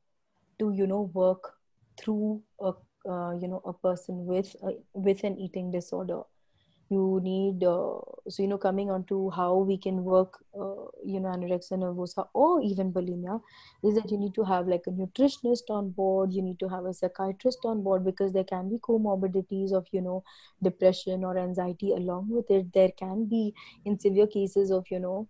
[0.58, 1.52] to you know work
[1.98, 2.72] through a,
[3.08, 6.22] uh, you know a person with uh, with an eating disorder.
[6.90, 11.20] You need uh, so you know coming on to how we can work uh, you
[11.20, 13.40] know anorexia nervosa or even bulimia
[13.82, 16.32] is that you need to have like a nutritionist on board.
[16.32, 20.02] You need to have a psychiatrist on board because there can be comorbidities of you
[20.02, 20.24] know
[20.62, 22.72] depression or anxiety along with it.
[22.72, 25.28] There can be in severe cases of you know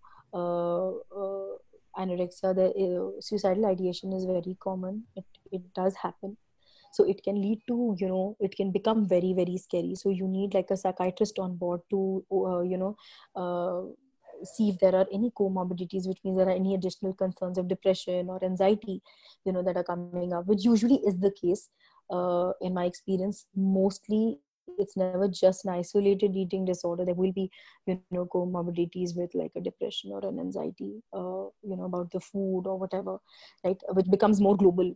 [1.97, 2.67] anorexia the
[3.21, 5.05] suicidal ideation is very common.
[5.15, 6.37] It, it does happen
[6.95, 9.95] so it can lead to you know it can become very very scary.
[9.95, 12.95] So you need like a psychiatrist on board to uh, you know
[13.35, 13.81] uh,
[14.43, 18.29] see if there are any comorbidities which means there are any additional concerns of depression
[18.29, 19.01] or anxiety
[19.45, 21.69] you know that are coming up which usually is the case
[22.11, 23.45] uh, in my experience.
[23.55, 24.39] Mostly
[24.77, 27.05] it's never just an isolated eating disorder.
[27.05, 27.49] There will be
[27.87, 32.19] you know comorbidities with like a depression or an anxiety uh, you know about the
[32.19, 33.17] food or whatever
[33.63, 34.93] right which becomes more global.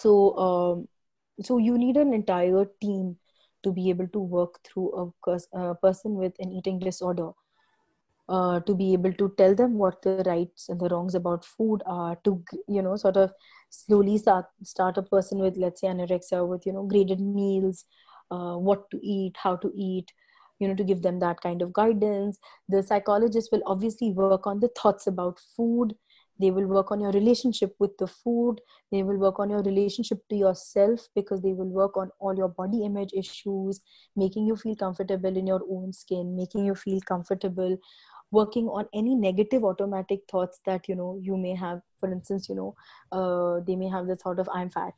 [0.00, 0.88] So um,
[1.42, 3.16] so you need an entire team
[3.62, 7.30] to be able to work through a, a person with an eating disorder
[8.28, 11.82] uh, to be able to tell them what the rights and the wrongs about food
[11.86, 13.32] are to you know sort of
[13.70, 17.84] slowly start start a person with let's say anorexia with you know graded meals
[18.30, 20.12] uh, what to eat how to eat
[20.58, 22.38] you know to give them that kind of guidance.
[22.68, 25.94] The psychologist will obviously work on the thoughts about food
[26.40, 28.60] they will work on your relationship with the food
[28.92, 32.48] they will work on your relationship to yourself because they will work on all your
[32.48, 33.80] body image issues
[34.16, 37.76] making you feel comfortable in your own skin making you feel comfortable
[38.30, 41.80] working on any negative automatic thoughts that you know you may have.
[42.00, 42.74] For instance you know
[43.12, 44.94] uh, they may have the thought of i'm fat.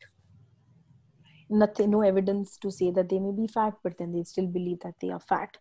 [1.48, 4.80] Nothing no evidence to say that they may be fat but then they still believe
[4.80, 5.56] that they are fat.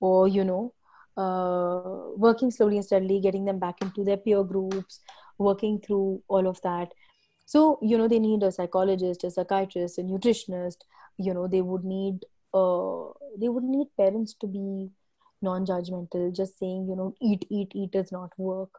[0.00, 0.74] Or you know
[1.16, 1.80] uh,
[2.16, 5.00] working slowly and steadily, getting them back into their peer groups,
[5.38, 6.92] working through all of that.
[7.46, 10.78] So, you know, they need a psychologist, a psychiatrist, a nutritionist.
[11.18, 14.90] You know, they would need uh, they would need parents to be
[15.42, 16.34] non-judgmental.
[16.34, 18.70] Just saying, you know, eat, eat, eat does not work.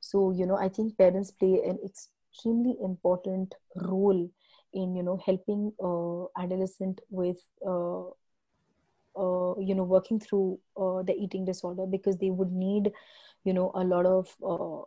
[0.00, 4.30] So, you know, I think parents play an extremely important role
[4.74, 7.38] in you know helping uh, adolescent with
[9.16, 12.90] uh, you know working through uh, the eating disorder because they would need
[13.44, 14.82] you know a lot of uh,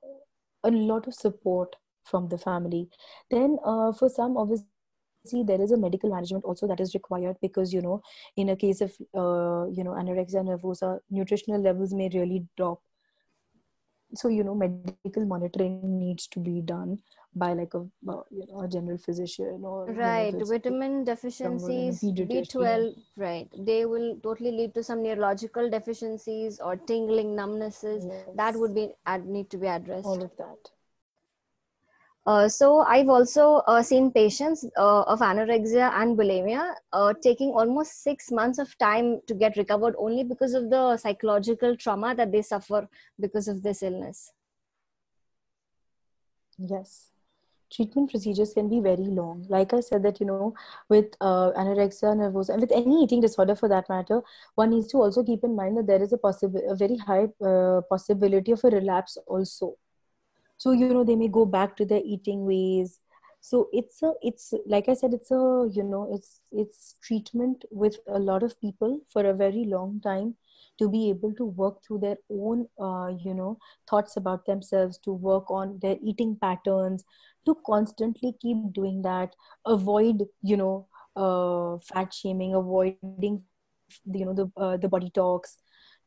[0.63, 2.89] a lot of support from the family.
[3.29, 4.65] Then uh, for some obviously
[5.45, 8.01] there is a medical management also that is required because you know
[8.37, 12.81] in a case of uh, you know anorexia nervosa nutritional levels may really drop
[14.13, 16.97] so you know medical monitoring needs to be done
[17.35, 17.79] by like a
[18.31, 23.47] you know a general physician or right vitamin deficiencies b12 right.
[23.57, 28.07] They will totally lead to some neurological deficiencies or tingling numbnesses.
[28.07, 28.25] Yes.
[28.35, 28.89] that would be
[29.25, 30.05] need to be addressed.
[30.05, 30.71] All of that
[32.27, 38.03] uh, so I've also uh, seen patients uh, of anorexia and bulimia uh, taking almost
[38.03, 42.41] six months of time to get recovered only because of the psychological trauma that they
[42.41, 44.33] suffer because of this illness.
[46.57, 47.11] Yes,
[47.71, 49.45] treatment procedures can be very long.
[49.47, 50.53] Like I said, that you know,
[50.89, 54.21] with uh, anorexia nervosa and with any eating disorder for that matter,
[54.55, 57.27] one needs to also keep in mind that there is a possible, a very high
[57.89, 59.77] possibility of a relapse also
[60.57, 62.99] so you know they may go back to their eating ways.
[63.39, 67.97] So it's a it's like i said it's a you know it's it's treatment with
[68.07, 70.35] a lot of people for a very long time
[70.79, 73.57] to be able to work through their own uh, you know
[73.89, 77.05] thoughts about themselves to work on their eating patterns
[77.45, 83.21] to constantly keep doing that avoid you know uh, fat shaming avoiding
[83.61, 85.57] you know the uh, the body talks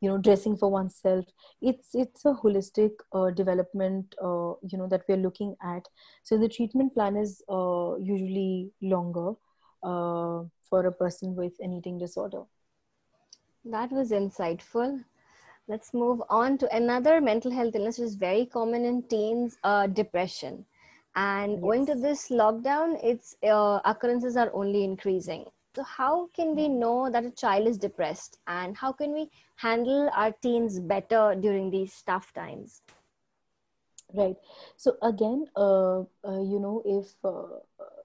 [0.01, 1.25] you know dressing for oneself.
[1.61, 5.87] It's it's a holistic uh, development uh, you know that we're looking at.
[6.23, 9.33] So the treatment plan is uh, usually longer
[9.83, 12.43] uh, for a person with an eating disorder.
[13.65, 15.03] That was insightful.
[15.67, 19.87] Let's move on to another mental health illness which is very common in teens uh,
[19.87, 20.65] depression.
[21.15, 21.61] And yes.
[21.63, 27.09] owing to this lockdown its uh, occurrences are only increasing so, how can we know
[27.09, 32.01] that a child is depressed and how can we handle our teens better during these
[32.05, 32.81] tough times?
[34.13, 34.35] Right.
[34.75, 37.59] So, again, uh, uh, you know, if uh,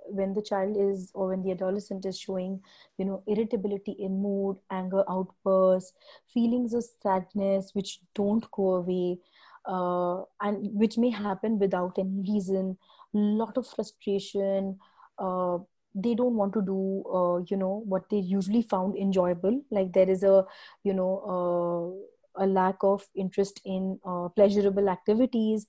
[0.06, 2.60] when the child is or when the adolescent is showing,
[2.98, 5.92] you know, irritability in mood, anger outbursts,
[6.32, 9.18] feelings of sadness which don't go away,
[9.64, 12.78] uh, and which may happen without any reason,
[13.12, 14.78] a lot of frustration,
[15.18, 15.58] uh,
[15.96, 19.62] they don't want to do uh, you know what they usually found enjoyable.
[19.70, 20.44] Like there is a
[20.84, 25.66] you know uh, a lack of interest in uh, pleasurable activities.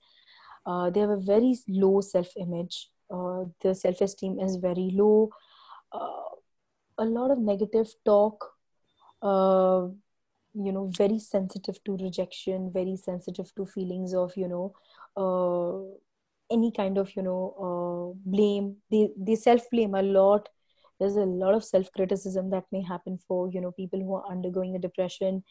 [0.65, 5.29] Uh, they have a very low self image uh, the self esteem is very low.
[5.91, 6.35] Uh,
[6.97, 8.53] a lot of negative talk
[10.59, 14.73] you know very sensitive to rejection very sensitive to feelings of you know
[16.51, 18.77] any kind of you know uh, blame.
[18.91, 20.49] They they self blame a lot.
[20.99, 24.29] There's a lot of self criticism that may happen for you know people who are
[24.29, 25.43] undergoing a depression.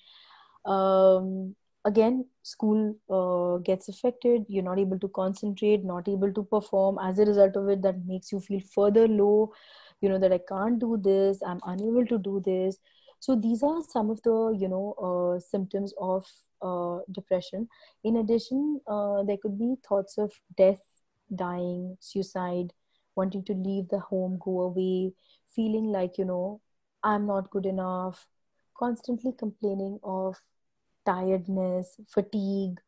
[0.65, 4.45] Um, again school uh, gets affected.
[4.49, 6.99] You're not able to concentrate not able to perform.
[7.03, 9.53] As a result of it that makes you feel further low.
[10.01, 11.43] You know that i can't do this.
[11.43, 12.79] I'm unable to do this
[13.21, 16.25] so these are some of the you know uh, symptoms of
[16.63, 17.69] uh, depression.
[18.05, 20.81] In addition uh, there could be thoughts of death
[21.35, 22.73] dying suicide
[23.17, 25.13] wanting to leave the home go away
[25.55, 26.61] feeling like you know
[27.03, 28.29] i'm not good enough
[28.79, 30.37] constantly complaining of
[31.05, 32.81] tiredness fatigue.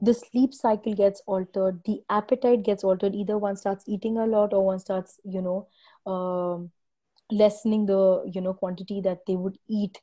[0.00, 1.80] The sleep cycle gets altered.
[1.84, 3.14] The appetite gets altered.
[3.14, 5.66] Either one starts eating a lot or one starts you know
[6.10, 6.70] um,
[7.40, 8.00] lessening the
[8.32, 10.00] you know quantity that they would eat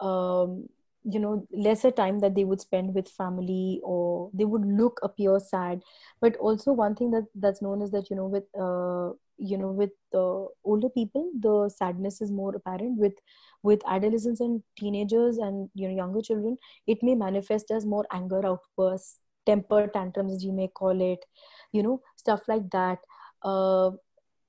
[0.00, 0.68] um,
[1.04, 5.38] you know lesser time that they would spend with family or they would look appear
[5.40, 5.82] sad.
[6.20, 9.70] But also one thing that that's known is that you know with uh, you know
[9.70, 12.98] with the older people the sadness is more apparent.
[12.98, 13.14] With
[13.62, 16.56] with adolescents and teenagers and you know younger children
[16.86, 21.24] it may manifest as more anger outbursts temper tantrums as you may call it
[21.72, 22.98] you know stuff like that
[23.44, 23.90] uh,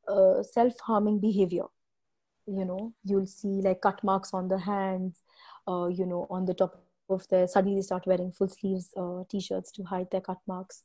[0.08, 1.66] uh, self-harming behavior
[2.48, 5.24] you know you'll see like cut marks on the hands
[5.68, 9.24] uh, you know on the top of their suddenly they start wearing full sleeves uh,
[9.30, 10.84] t-shirts to hide their cut marks.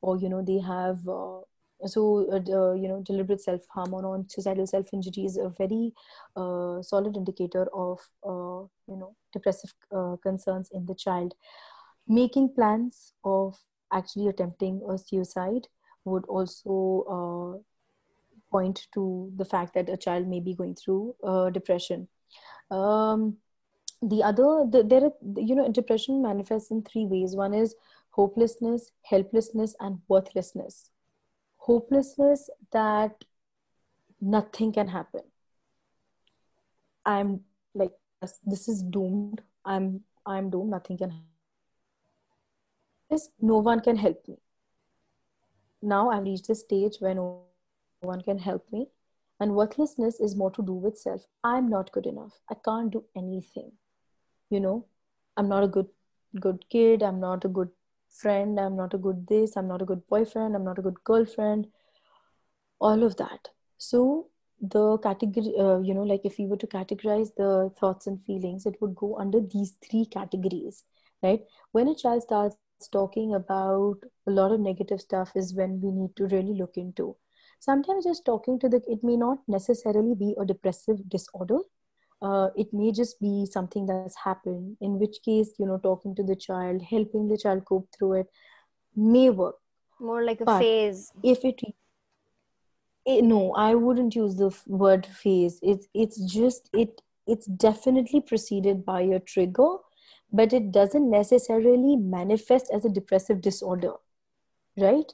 [0.00, 1.40] Or you know they have uh,
[1.86, 5.92] so uh, you know deliberate self-harm or non-suicidal self-injury is a very
[6.36, 11.34] uh, solid indicator of uh, you know depressive uh, concerns in the child.
[12.08, 13.56] Making plans of
[13.92, 15.68] actually attempting a suicide
[16.04, 17.62] would also uh,
[18.52, 22.08] point to the fact that a child may be going through uh, depression.
[22.70, 23.38] Um,
[24.02, 27.36] the other the, there are you know depression manifests in three ways.
[27.36, 27.74] One is
[28.10, 30.90] hopelessness helplessness and worthlessness.
[31.56, 33.24] Hopelessness that
[34.20, 35.22] nothing can happen.
[37.06, 37.40] I'm
[37.74, 37.92] like
[38.44, 39.42] this is doomed.
[39.64, 40.70] I'm i'm doomed.
[40.70, 41.28] Nothing can happen.
[43.40, 44.36] No one can help me.
[45.80, 47.51] Now i've reached the stage where no
[48.02, 48.88] one can help me.
[49.40, 51.22] And worthlessness is more to do with self.
[51.42, 52.38] I'm not good enough.
[52.50, 53.72] I can't do anything.
[54.50, 54.86] You know
[55.36, 55.88] i'm not a good
[56.40, 57.02] good kid.
[57.02, 57.70] I'm not a good
[58.10, 58.58] friend.
[58.60, 59.56] I'm not a good this.
[59.56, 60.54] I'm not a good boyfriend.
[60.54, 61.66] I'm not a good girlfriend.
[62.80, 63.48] All of that.
[63.78, 64.28] So
[64.60, 68.64] the category uh, you know like if we were to categorize the thoughts and feelings
[68.64, 70.84] it would go under these three categories
[71.22, 71.40] right?
[71.72, 72.56] When a child starts
[72.92, 77.16] talking about a lot of negative stuff is when we need to really look into
[77.62, 81.58] sometimes just talking to the it may not necessarily be a depressive disorder.
[82.20, 86.22] Uh, it may just be something that's happened in which case you know talking to
[86.22, 88.26] the child helping the child cope through it
[88.96, 89.56] may work.
[90.00, 91.12] More like a but phase.
[91.22, 91.60] if it,
[93.06, 95.58] it no i wouldn't use the word phase.
[95.62, 99.72] It's it's just it it's definitely preceded by a trigger
[100.32, 103.92] but it doesn't necessarily manifest as a depressive disorder
[104.76, 105.12] right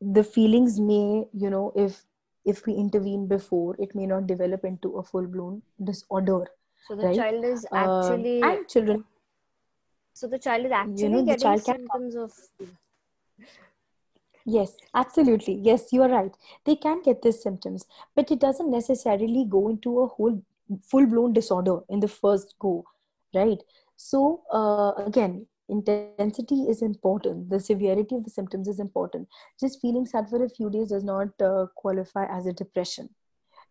[0.00, 2.04] the feelings may you know if
[2.44, 6.46] if we intervene before it may not develop into a full blown disorder
[6.86, 7.16] so the right?
[7.16, 9.04] child is uh, actually uh, and children.
[10.12, 12.32] So the child is actually you know, getting child symptoms of
[14.46, 15.54] yes absolutely.
[15.54, 16.32] Yes you are right.
[16.64, 17.86] They can get these symptoms
[18.16, 20.42] but it doesn't necessarily go into a whole
[20.82, 22.84] full blown disorder in the first go
[23.34, 23.62] right?
[23.96, 27.50] So uh, again intensity is important.
[27.50, 29.28] The severity of the symptoms is important.
[29.48, 33.08] Just feeling sad for a few days does not uh, qualify as a depression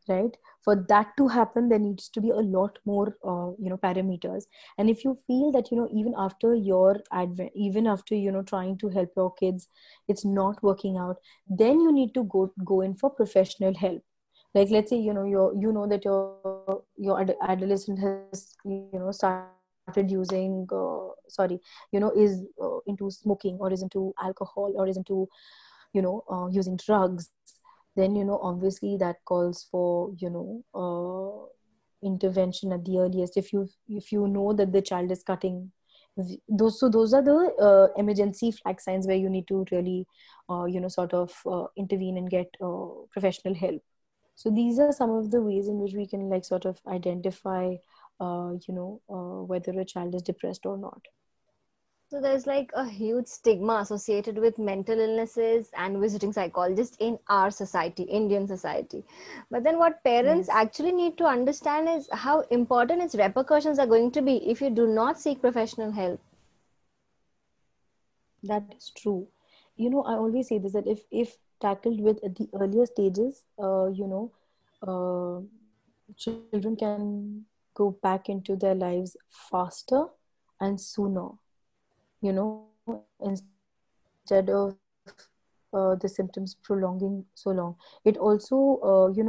[0.10, 0.36] right?
[0.64, 4.44] For that to happen there needs to be a lot more uh, you know parameters.
[4.78, 8.44] And if you feel that you know even after your advent even after you know
[8.44, 9.68] trying to help your kids
[10.08, 14.02] it's not working out then you need to go go in for professional help.
[14.54, 19.12] Like let's say you know you you know that your your adolescent has you know
[19.12, 19.59] started
[19.90, 21.60] started using uh, sorry
[21.92, 25.28] you know is uh, into smoking or is into alcohol or is into
[25.94, 27.30] you know uh, using drugs
[27.96, 31.46] then you know obviously that calls for you know uh,
[32.08, 33.36] intervention at the earliest.
[33.36, 35.72] If you if you know that the child is cutting
[36.48, 40.06] those so those are the uh, emergency flag signs where you need to really
[40.50, 41.34] uh, you know sort of
[41.78, 42.48] intervene and get
[43.12, 43.82] professional help.
[44.36, 47.76] So these are some of the ways in which we can like sort of identify
[48.20, 51.08] uh, you know uh, whether a child is depressed or not
[52.10, 57.50] So there's like a huge stigma associated with mental illnesses and visiting psychologists in our
[57.52, 59.04] society, Indian society.
[59.50, 60.50] But then what parents yes.
[60.52, 64.70] actually need to understand is how important its repercussions are going to be if you
[64.70, 66.20] do not seek professional help.
[68.44, 69.28] That is true.
[69.78, 73.44] You know, I always say this that if if tackled with at the earlier stages,
[73.62, 74.32] uh, you know,
[74.86, 75.42] uh,
[76.18, 77.46] children can
[77.76, 80.06] go back into their lives faster
[80.60, 81.30] and sooner
[82.22, 83.52] you know instead of
[83.98, 86.54] uh, the symptoms prolonging so long.
[86.96, 87.30] It also
[87.70, 89.24] uh, you know the reason it manifests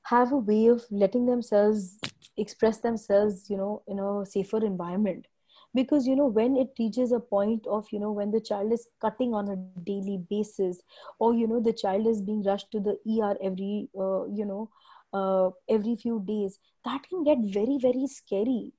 [0.04, 1.98] have a way of letting themselves
[2.36, 5.26] express themselves you know in a safer environment
[5.74, 8.86] because you know when it reaches a point of you know when the child is
[9.00, 10.82] cutting on a daily basis
[11.18, 14.68] or you know the child is being rushed to the er every uh, you know
[15.12, 18.72] uh, every few days that can get very very scary.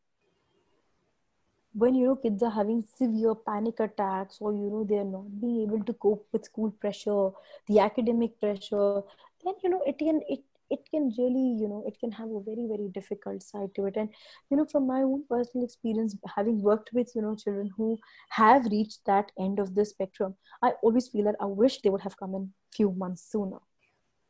[1.74, 5.62] When you know kids are having severe panic attacks or you know they're not being
[5.62, 7.30] able to cope with school pressure
[7.68, 9.04] the academic pressure
[9.46, 10.42] then you know it can it
[10.72, 13.98] it can really you know it can have a very very difficult side to it.
[13.98, 14.10] And
[14.50, 18.00] you know from my own personal experience having worked with you know children who
[18.30, 22.02] have reached that end of the spectrum i always feel that i wish they would
[22.02, 23.58] have come in a few months sooner.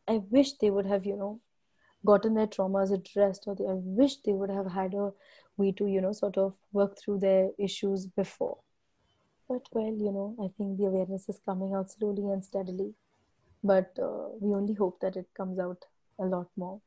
[0.08, 1.39] I wish they would have you know
[2.06, 5.12] gotten their traumas addressed or they, i wish they would have had a
[5.58, 8.60] way to you know sort of work through their issues before.
[9.48, 12.96] But well you know i think the awareness is coming out slowly and steadily.
[13.64, 15.86] But uh, we only hope that it comes out
[16.22, 16.80] a lot more.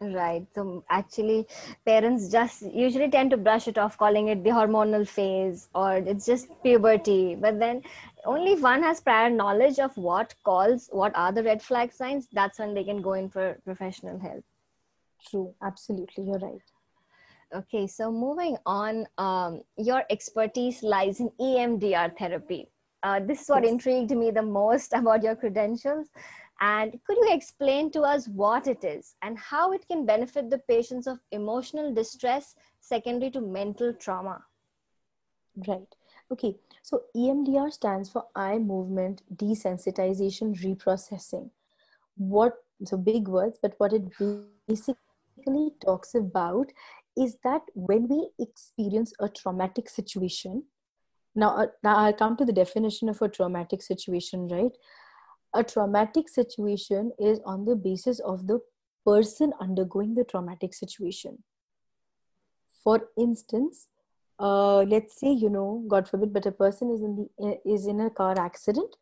[0.00, 0.46] Right.
[0.54, 1.48] So actually
[1.84, 6.24] parents just usually tend to brush it off calling it the hormonal phase or it's
[6.24, 7.34] just puberty.
[7.34, 7.82] But then
[8.24, 12.28] only if one has prior knowledge of what calls what are the red flag signs
[12.32, 14.44] that's when they can go in for professional help.
[15.28, 15.52] True.
[15.62, 16.62] Absolutely you're right.
[17.52, 22.68] Okay so moving on um, your expertise lies in emdr therapy.
[23.02, 23.72] Uh, this is what yes.
[23.72, 26.06] intrigued me the most about your credentials
[26.60, 30.58] and could you explain to us what it is and how it can benefit the
[30.58, 34.44] patients of emotional distress secondary to mental trauma?
[35.66, 35.94] Right.
[36.32, 36.56] Okay.
[36.82, 41.50] So EMDR stands for eye movement desensitization reprocessing.
[42.16, 42.54] What,
[42.84, 44.02] so big words, but what it
[44.66, 46.72] basically talks about
[47.16, 50.64] is that when we experience a traumatic situation,
[51.34, 54.72] now, uh, now I'll come to the definition of a traumatic situation, right?
[55.54, 58.60] A traumatic situation is on the basis of the
[59.04, 61.42] person undergoing the traumatic situation.
[62.84, 63.88] For instance
[64.38, 68.00] uh, let's say you know god forbid but a person is in the is in
[68.00, 68.94] a car accident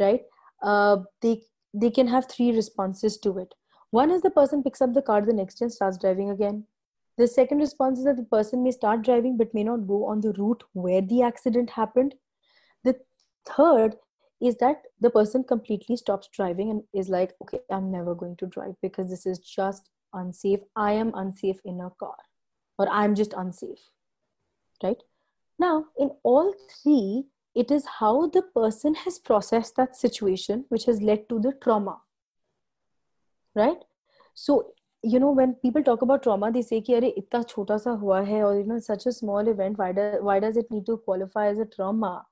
[0.00, 0.22] right?
[0.62, 1.42] Uh, they
[1.74, 3.54] they can have three responses to it.
[3.90, 6.64] One is the person picks up the car the next day and starts driving again.
[7.18, 10.20] The second response is that the person may start driving but may not go on
[10.20, 12.14] the route where the accident happened.
[12.84, 12.96] The
[13.46, 13.96] third
[14.42, 18.46] is that the person completely stops driving and is like okay i'm never going to
[18.46, 20.60] drive because this is just unsafe.
[20.76, 22.16] I am unsafe in a car
[22.78, 23.78] or i'm just unsafe
[24.82, 25.02] right?
[25.58, 27.24] Now in all three
[27.54, 31.98] it is how the person has processed that situation which has led to the trauma
[33.54, 33.78] right?
[34.34, 34.72] So
[35.02, 38.42] you know when people talk about trauma they say ki are chota sa hua hai
[38.42, 41.48] or you know such a small event why, do, why does it need to qualify
[41.48, 42.24] as a trauma?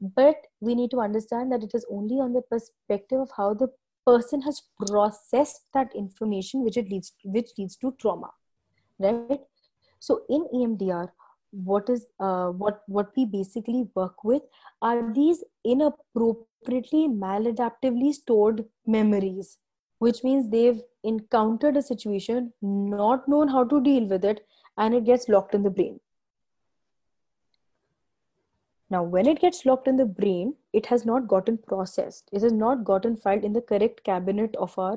[0.00, 3.68] But we need to understand that it is only on the perspective of how the
[4.06, 8.30] person has processed that information which it leads which leads to trauma
[8.98, 9.40] right?
[9.98, 11.08] So in emdr
[11.50, 14.42] what is uh, what what we basically work with
[14.82, 19.58] are these inappropriately maladaptively stored memories
[19.98, 24.46] which means they've encountered a situation not known how to deal with it
[24.76, 25.98] and it gets locked in the brain
[28.90, 32.30] now, when it gets locked in the brain, it has not gotten processed.
[32.32, 34.96] It has not gotten filed in the correct cabinet of our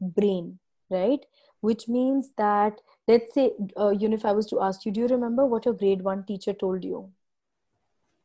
[0.00, 0.58] brain,
[0.90, 1.24] right?
[1.60, 5.00] Which means that, let's say, uh, you know, if I was to ask you, do
[5.00, 7.10] you remember what your grade one teacher told you?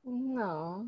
[0.03, 0.86] No.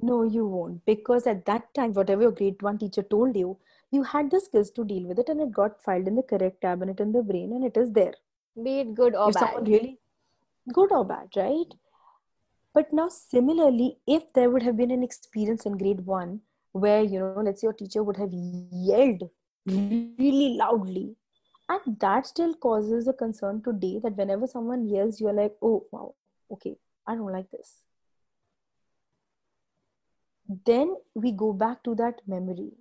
[0.00, 0.84] No, you won't.
[0.86, 3.58] Because at that time, whatever your grade one teacher told you,
[3.90, 6.62] you had the skills to deal with it and it got filed in the correct
[6.62, 8.14] cabinet in the brain and it is there.
[8.62, 9.40] Be it good or if bad.
[9.40, 9.98] Someone really,
[10.72, 11.74] good or bad right
[12.78, 16.40] but now similarly if there would have been an experience in grade 1
[16.84, 18.34] where you know let's say your teacher would have
[18.88, 19.22] yelled
[19.66, 21.06] really loudly
[21.74, 26.06] and that still causes a concern today that whenever someone yells you're like oh wow
[26.56, 27.70] okay i don't like this.
[30.64, 32.72] Then we go back to that memory.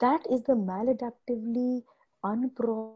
[0.00, 1.82] That is the maladaptively
[2.24, 2.92] unprocessed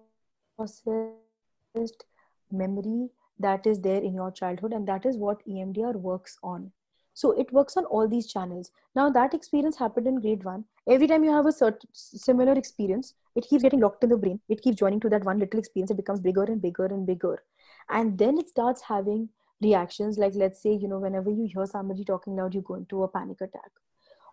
[2.53, 3.11] memory
[3.41, 6.71] that is there in your childhood and that is what emdr works on.
[7.15, 8.71] So it works on all these channels.
[8.95, 13.15] Now that experience happened in grade 1 every time you have a certain similar experience
[13.37, 14.41] it keeps getting locked in the brain.
[14.49, 15.91] It keeps joining to that one little experience.
[15.91, 17.43] It becomes bigger and bigger and bigger.
[17.89, 19.29] And then it starts having
[19.61, 20.19] reactions.
[20.19, 23.09] Like let's say you know whenever you hear somebody talking loud you go into a
[23.09, 23.71] panic attack.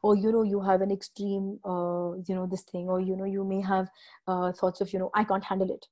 [0.02, 2.90] Or you know you have an extreme uh, you know this thing.
[2.90, 3.90] Or you know you may have
[4.28, 5.88] uh, thoughts of you know i can't handle it.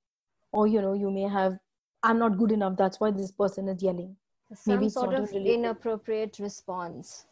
[0.52, 1.58] Or you know you may have
[2.06, 2.78] i'm not good enough.
[2.78, 4.16] That's why this person is yelling.
[4.54, 7.26] Some maybe sort of inappropriate response.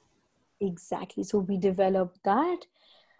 [0.60, 1.24] Exactly.
[1.24, 2.66] So we develop that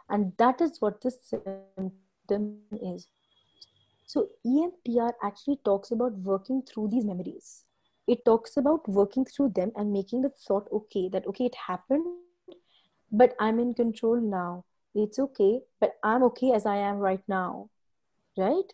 [0.10, 3.08] and that is what the symptom is.
[4.06, 7.66] So emdr actually talks about working through these memories.
[8.08, 12.06] It talks about working through them and making the thought okay that okay it happened
[13.12, 14.66] but i'm in control now.
[14.96, 17.70] It's okay but i'm okay as i am right now.
[18.38, 18.74] Right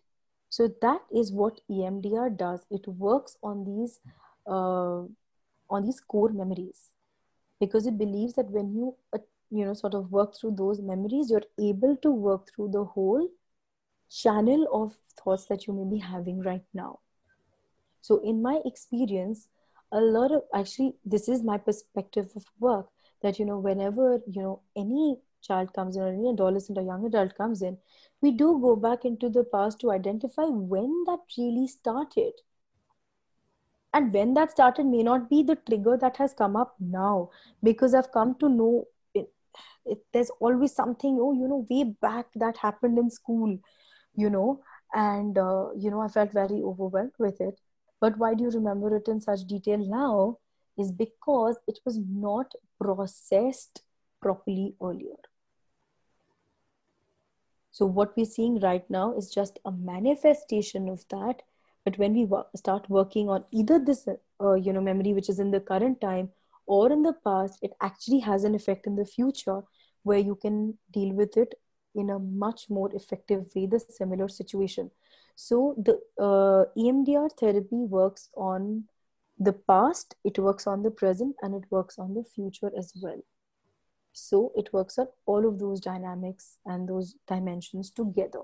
[0.49, 2.65] so that is what emdr does.
[2.71, 3.99] It works on these
[4.47, 5.03] uh,
[5.69, 6.89] on these core memories.
[7.59, 9.19] Because it believes that when you uh,
[9.51, 13.27] you know sort of work through those memories you're able to work through the whole
[14.09, 16.99] channel of thoughts that you may be having right now.
[18.01, 19.47] So in my experience
[19.91, 22.87] a lot of actually this is my perspective of work
[23.21, 27.05] that you know whenever you know any child comes in or any adolescent or young
[27.05, 27.77] adult comes in
[28.21, 32.33] we do go back into the past to identify when that really started
[33.93, 37.29] and when that started may not be the trigger that has come up now
[37.63, 39.31] because i've come to know it,
[39.85, 43.57] it, there's always something oh you know way back that happened in school
[44.15, 44.61] you know
[44.93, 47.59] and uh, you know i felt very overwhelmed with it
[48.01, 50.37] but why do you remember it in such detail now
[50.79, 53.83] is because it was not processed
[54.21, 55.17] properly earlier.
[57.79, 61.43] So, what we're seeing right now is just a manifestation of that.
[61.85, 65.51] But when we start working on either this, uh, you know, memory which is in
[65.51, 66.27] the current time
[66.65, 69.61] or in the past, it actually has an effect in the future
[70.03, 71.55] where you can deal with it
[71.95, 74.91] in a much more effective way, the similar situation.
[75.37, 78.89] So, the uh, EMDR therapy works on
[79.37, 83.21] the past, it works on the present, and it works on the future as well.
[84.19, 88.41] So it works on all of those dynamics and those dimensions together.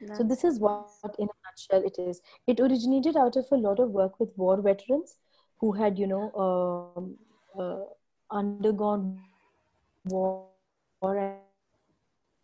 [0.00, 0.88] That's so this is what,
[1.18, 2.22] in a nutshell, it is.
[2.46, 5.16] It originated out of a lot of work with war veterans
[5.58, 6.32] who had, you know,
[6.96, 7.16] um,
[7.58, 7.84] uh,
[8.30, 9.20] undergone
[10.04, 10.46] war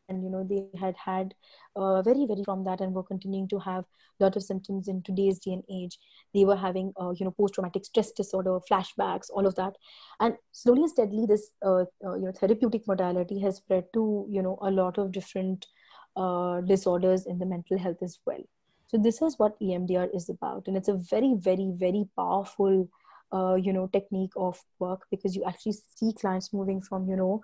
[0.08, 1.34] and you know they had had
[1.74, 3.84] uh, very very from that and were continuing to have
[4.20, 5.98] a lot of symptoms in today's day and age.
[6.34, 9.74] They were having uh, you know post-traumatic stress disorder flashbacks all of that.
[10.20, 14.42] And slowly and steadily this uh, uh you know therapeutic modality has spread to you
[14.42, 15.66] know a lot of different
[16.16, 18.42] uh, disorders in the mental health as well.
[18.88, 20.68] So this is what emdr is about.
[20.68, 22.88] And it's a very very very powerful
[23.32, 27.42] uh, you know technique of work because you actually see clients moving from you know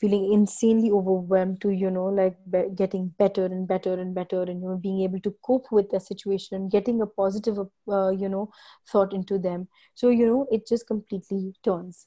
[0.00, 4.62] feeling insanely overwhelmed to you know like be- getting better and better and better and
[4.62, 7.58] you know being able to cope with the situation and getting a positive
[7.88, 8.50] uh, you know
[8.90, 9.68] thought into them.
[9.94, 12.06] So you know it just completely turns.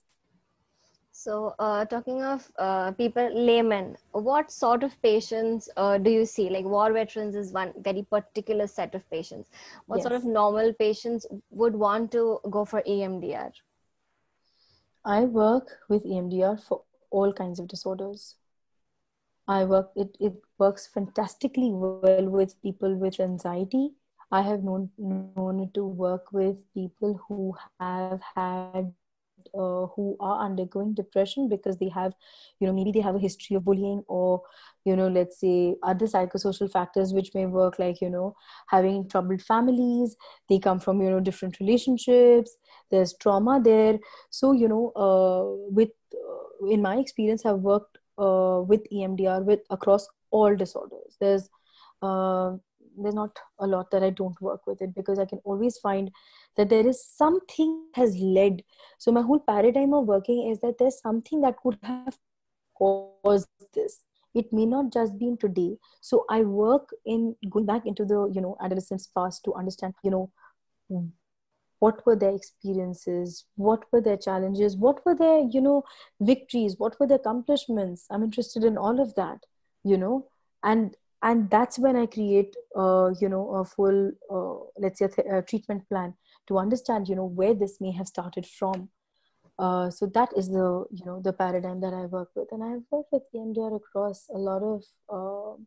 [1.14, 6.50] So uh, talking of uh, people laymen what sort of patients uh, do you see?
[6.50, 9.50] Like war veterans is one very particular set of patients.
[9.88, 10.04] What yes.
[10.04, 13.52] sort of normal patients would want to go for emdr
[15.06, 18.36] i work with emdr for all kinds of disorders.
[19.48, 23.92] I work it, it works fantastically well with people with anxiety.
[24.32, 28.94] I have known known it to work with people who have had
[29.54, 32.14] uh, who are undergoing depression because they have
[32.60, 34.42] you know maybe they have a history of bullying or
[34.86, 38.36] you know let's say other psychosocial factors which may work like you know
[38.68, 40.16] having troubled families
[40.50, 42.58] they come from you know different relationships
[42.92, 44.00] there's trauma there
[44.30, 45.90] so you know uh, with
[46.70, 51.18] in my experience I have worked uh, with emdr with across all disorders.
[51.20, 51.50] There's
[52.02, 52.58] uh,
[52.98, 56.12] there's not a lot that i don't work with it because i can always find
[56.58, 58.62] that there is something has led.
[58.98, 62.18] So my whole paradigm of working is that there's something that could have
[62.78, 64.04] caused this.
[64.34, 65.78] It may not just be in today.
[66.02, 70.12] So i work in going back into the you know adolescence past to understand you
[70.12, 70.32] know
[71.82, 73.46] what were their experiences?
[73.56, 74.78] What were their challenges?
[74.78, 75.84] What were their you know
[76.34, 76.76] victories?
[76.78, 78.06] What were their accomplishments?
[78.10, 79.52] I'm interested in all of that
[79.84, 80.28] you know?
[80.64, 85.10] And and that's when i create uh, you know a full uh, let's say a,
[85.10, 86.16] th- a, treatment plan
[86.48, 88.90] to understand you know where this may have started from.
[89.60, 92.48] Uh, so that is the you know the paradigm that i work with.
[92.52, 95.62] And i've worked with emdr across a lot of uh,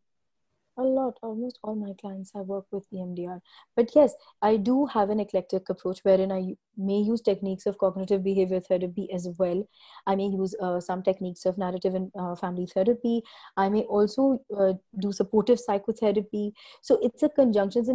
[0.77, 1.17] a lot.
[1.21, 3.39] Almost all my clients i work with emdr
[3.75, 8.23] but yes i do have an eclectic approach wherein i may use techniques of cognitive
[8.23, 9.67] behavior therapy as well.
[10.05, 13.23] I may use uh, some techniques of narrative and uh, family therapy.
[13.57, 16.53] I may also uh, do supportive psychotherapy.
[16.81, 17.89] So it's a conjunction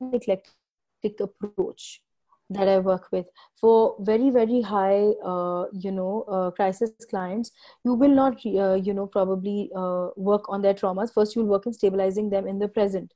[0.00, 2.00] in eclectic approach
[2.50, 3.26] that I work with.
[3.60, 7.52] For very, very high, uh, you know, uh, crisis clients,
[7.84, 11.12] you will not, uh, you know, probably uh, work on their traumas.
[11.12, 13.12] First, you'll work in stabilizing them in the present.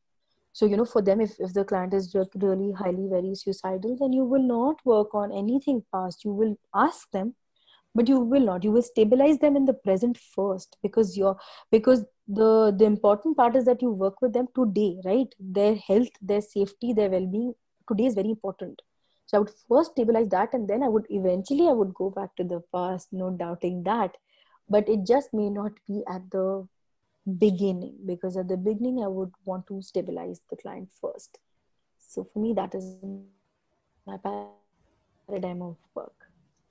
[0.53, 4.13] So, you know, for them, if, if the client is really highly, very suicidal, then
[4.13, 6.25] you will not work on anything past.
[6.25, 7.35] You will ask them,
[7.95, 8.65] but you will not.
[8.65, 11.37] You will stabilize them in the present first because you're,
[11.71, 15.33] because the, the important part is that you work with them today, right?
[15.39, 17.55] Their health, their safety, their well-being
[17.87, 18.83] today is very important
[19.29, 22.35] so i would first stabilize that and then i would eventually i would go back
[22.37, 24.17] to the past no doubting that.
[24.71, 26.69] But it just may not be at the
[27.43, 31.39] beginning because at the beginning i would want to stabilize the client first.
[31.99, 32.97] So for me that is
[34.07, 34.19] my
[35.29, 36.18] paradigm of work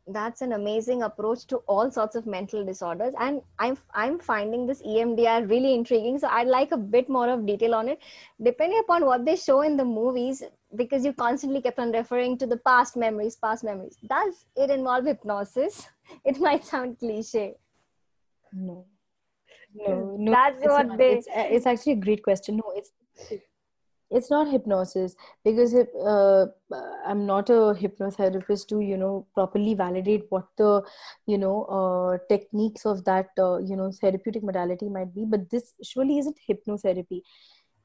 [0.08, 3.14] that's an amazing approach to all sorts of mental disorders.
[3.20, 6.20] And i'm i'm finding this emdr really intriguing.
[6.20, 8.00] So i'd like a bit more of detail on it.
[8.42, 10.44] Depending upon what they show in the movies
[10.76, 13.98] because you constantly kept on referring to the past memories past memories.
[14.08, 15.88] Does it involve hypnosis?
[16.24, 17.56] It might sound cliche.
[18.54, 18.86] No.
[19.76, 20.98] No no that's what not.
[20.98, 22.58] they it's, uh, it's actually a great question.
[22.58, 22.92] No it's
[24.10, 26.46] it's not hypnosis because uh,
[27.06, 30.82] i'm not a hypnotherapist to you know properly validate what the
[31.26, 35.74] you know uh, techniques of that uh, you know therapeutic modality might be but this
[35.84, 37.22] surely isn't hypnotherapy.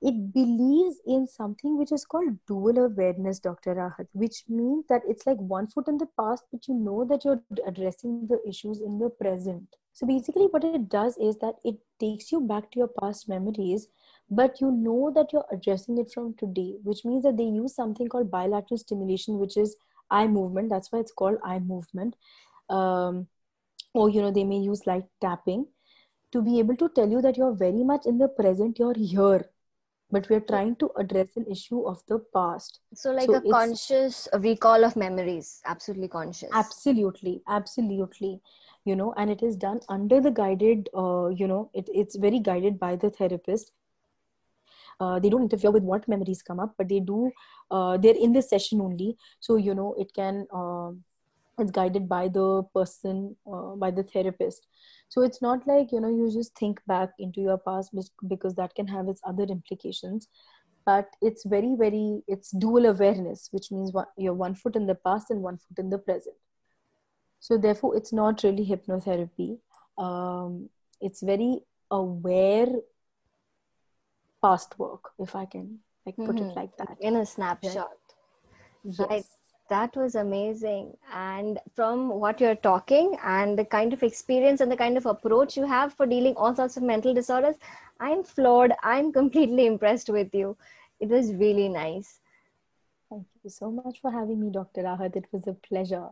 [0.05, 5.27] It believes in something which is called dual awareness dr rahat which means that it's
[5.29, 8.99] like one foot in the past but you know that you're addressing the issues in
[8.99, 9.77] the present.
[9.93, 13.87] So basically what it does is that it takes you back to your past memories
[14.41, 18.09] but you know that you're addressing it from today which means that they use something
[18.09, 19.77] called bilateral stimulation which is
[20.11, 20.71] eye movement.
[20.71, 22.17] That's why it's called eye movement.
[22.69, 23.27] Um,
[23.95, 25.67] or you know they may use light tapping
[26.33, 29.45] to be able to tell you that you're very much in the present you're here
[30.11, 32.81] but we're trying to address an issue of the past.
[32.95, 35.63] So like so a conscious recall of memories.
[35.65, 36.51] Absolutely conscious.
[36.53, 37.41] Absolutely.
[37.49, 38.41] Absolutely.
[38.85, 42.41] You know and it is done under the guided uh, you know it, it's very
[42.41, 43.73] guided by the therapist
[45.01, 47.31] uh, they don't interfere with what memories come up but they do
[47.73, 49.17] uh, they're in this session only.
[49.41, 50.91] So you know it can uh,
[51.59, 54.67] it's guided by the person uh, by the therapist.
[55.09, 57.95] So it's not like you know you just think back into your past
[58.29, 60.29] because that can have its other implications.
[60.85, 64.97] But it's very very it's dual awareness which means one, you're one foot in the
[64.97, 66.37] past and one foot in the present.
[67.41, 69.59] So therefore it's not really hypnotherapy.
[69.99, 70.69] Um,
[71.01, 72.67] it's very aware
[74.43, 76.51] past work if i can like put mm-hmm.
[76.51, 76.97] it like that.
[77.01, 77.99] In a snapshot.
[78.85, 79.01] Yes.
[79.09, 79.23] I,
[79.69, 80.97] that was amazing.
[81.13, 85.57] And from what you're talking and the kind of experience and the kind of approach
[85.57, 87.57] you have for dealing all sorts of mental disorders
[88.01, 88.73] i'm floored.
[88.83, 90.57] I'm completely impressed with you.
[91.01, 92.21] It was really nice.
[93.09, 96.09] Thank you so much for having me dr rahat it was a pleasure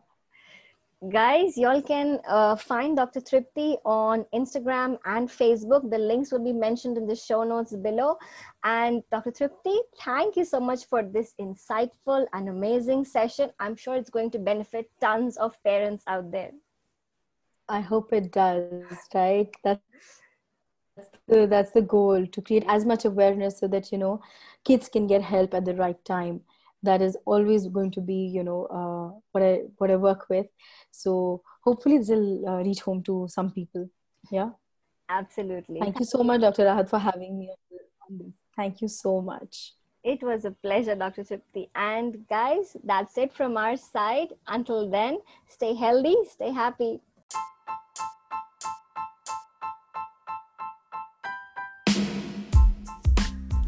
[1.09, 5.89] guys y'all can uh, find dr tripti on instagram and facebook.
[5.89, 8.17] The links will be mentioned in the show notes below.
[8.63, 13.49] And dr tripti thank you so much for this insightful and amazing session.
[13.59, 16.51] I'm sure it's going to benefit tons of parents out there.
[17.67, 18.83] I hope it does
[19.15, 19.49] right?
[19.63, 19.81] That's
[21.27, 24.21] the, that's the goal to create as much awareness so that you know
[24.65, 26.41] kids can get help at the right time
[26.83, 30.47] that is always going to be you know uh, what i what i work with.
[30.91, 33.89] So hopefully this will uh, reach home to some people.
[34.31, 34.49] Yeah.
[35.09, 35.79] Absolutely.
[35.79, 38.33] Thank you so much dr rahat for having me on this.
[38.55, 39.73] Thank you so much.
[40.03, 41.69] It was a pleasure dr tripti.
[41.75, 44.33] And guys that's it from our side.
[44.47, 46.99] Until then stay healthy stay happy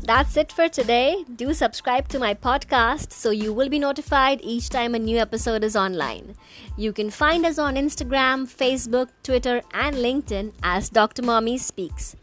[0.06, 1.24] That's it for today.
[1.34, 5.64] Do subscribe to my podcast so you will be notified each time a new episode
[5.64, 6.36] is online.
[6.76, 11.22] You can find us on Instagram, Facebook, Twitter, and LinkedIn as Dr.
[11.22, 12.18] Mommy Speaks.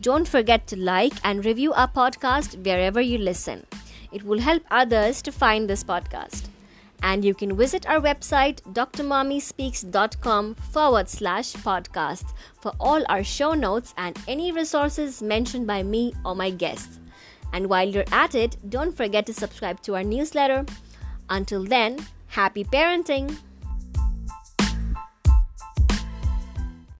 [0.00, 3.64] Don't forget to like and review our podcast wherever you listen.
[4.10, 6.48] It will help others to find this podcast.
[7.00, 13.94] And you can visit our website, drmommyspeaks.com forward slash podcast, for all our show notes
[13.96, 16.99] and any resources mentioned by me or my guests.
[17.52, 20.64] And while you're at it, don't forget to subscribe to our newsletter.
[21.28, 23.36] Until then, happy parenting!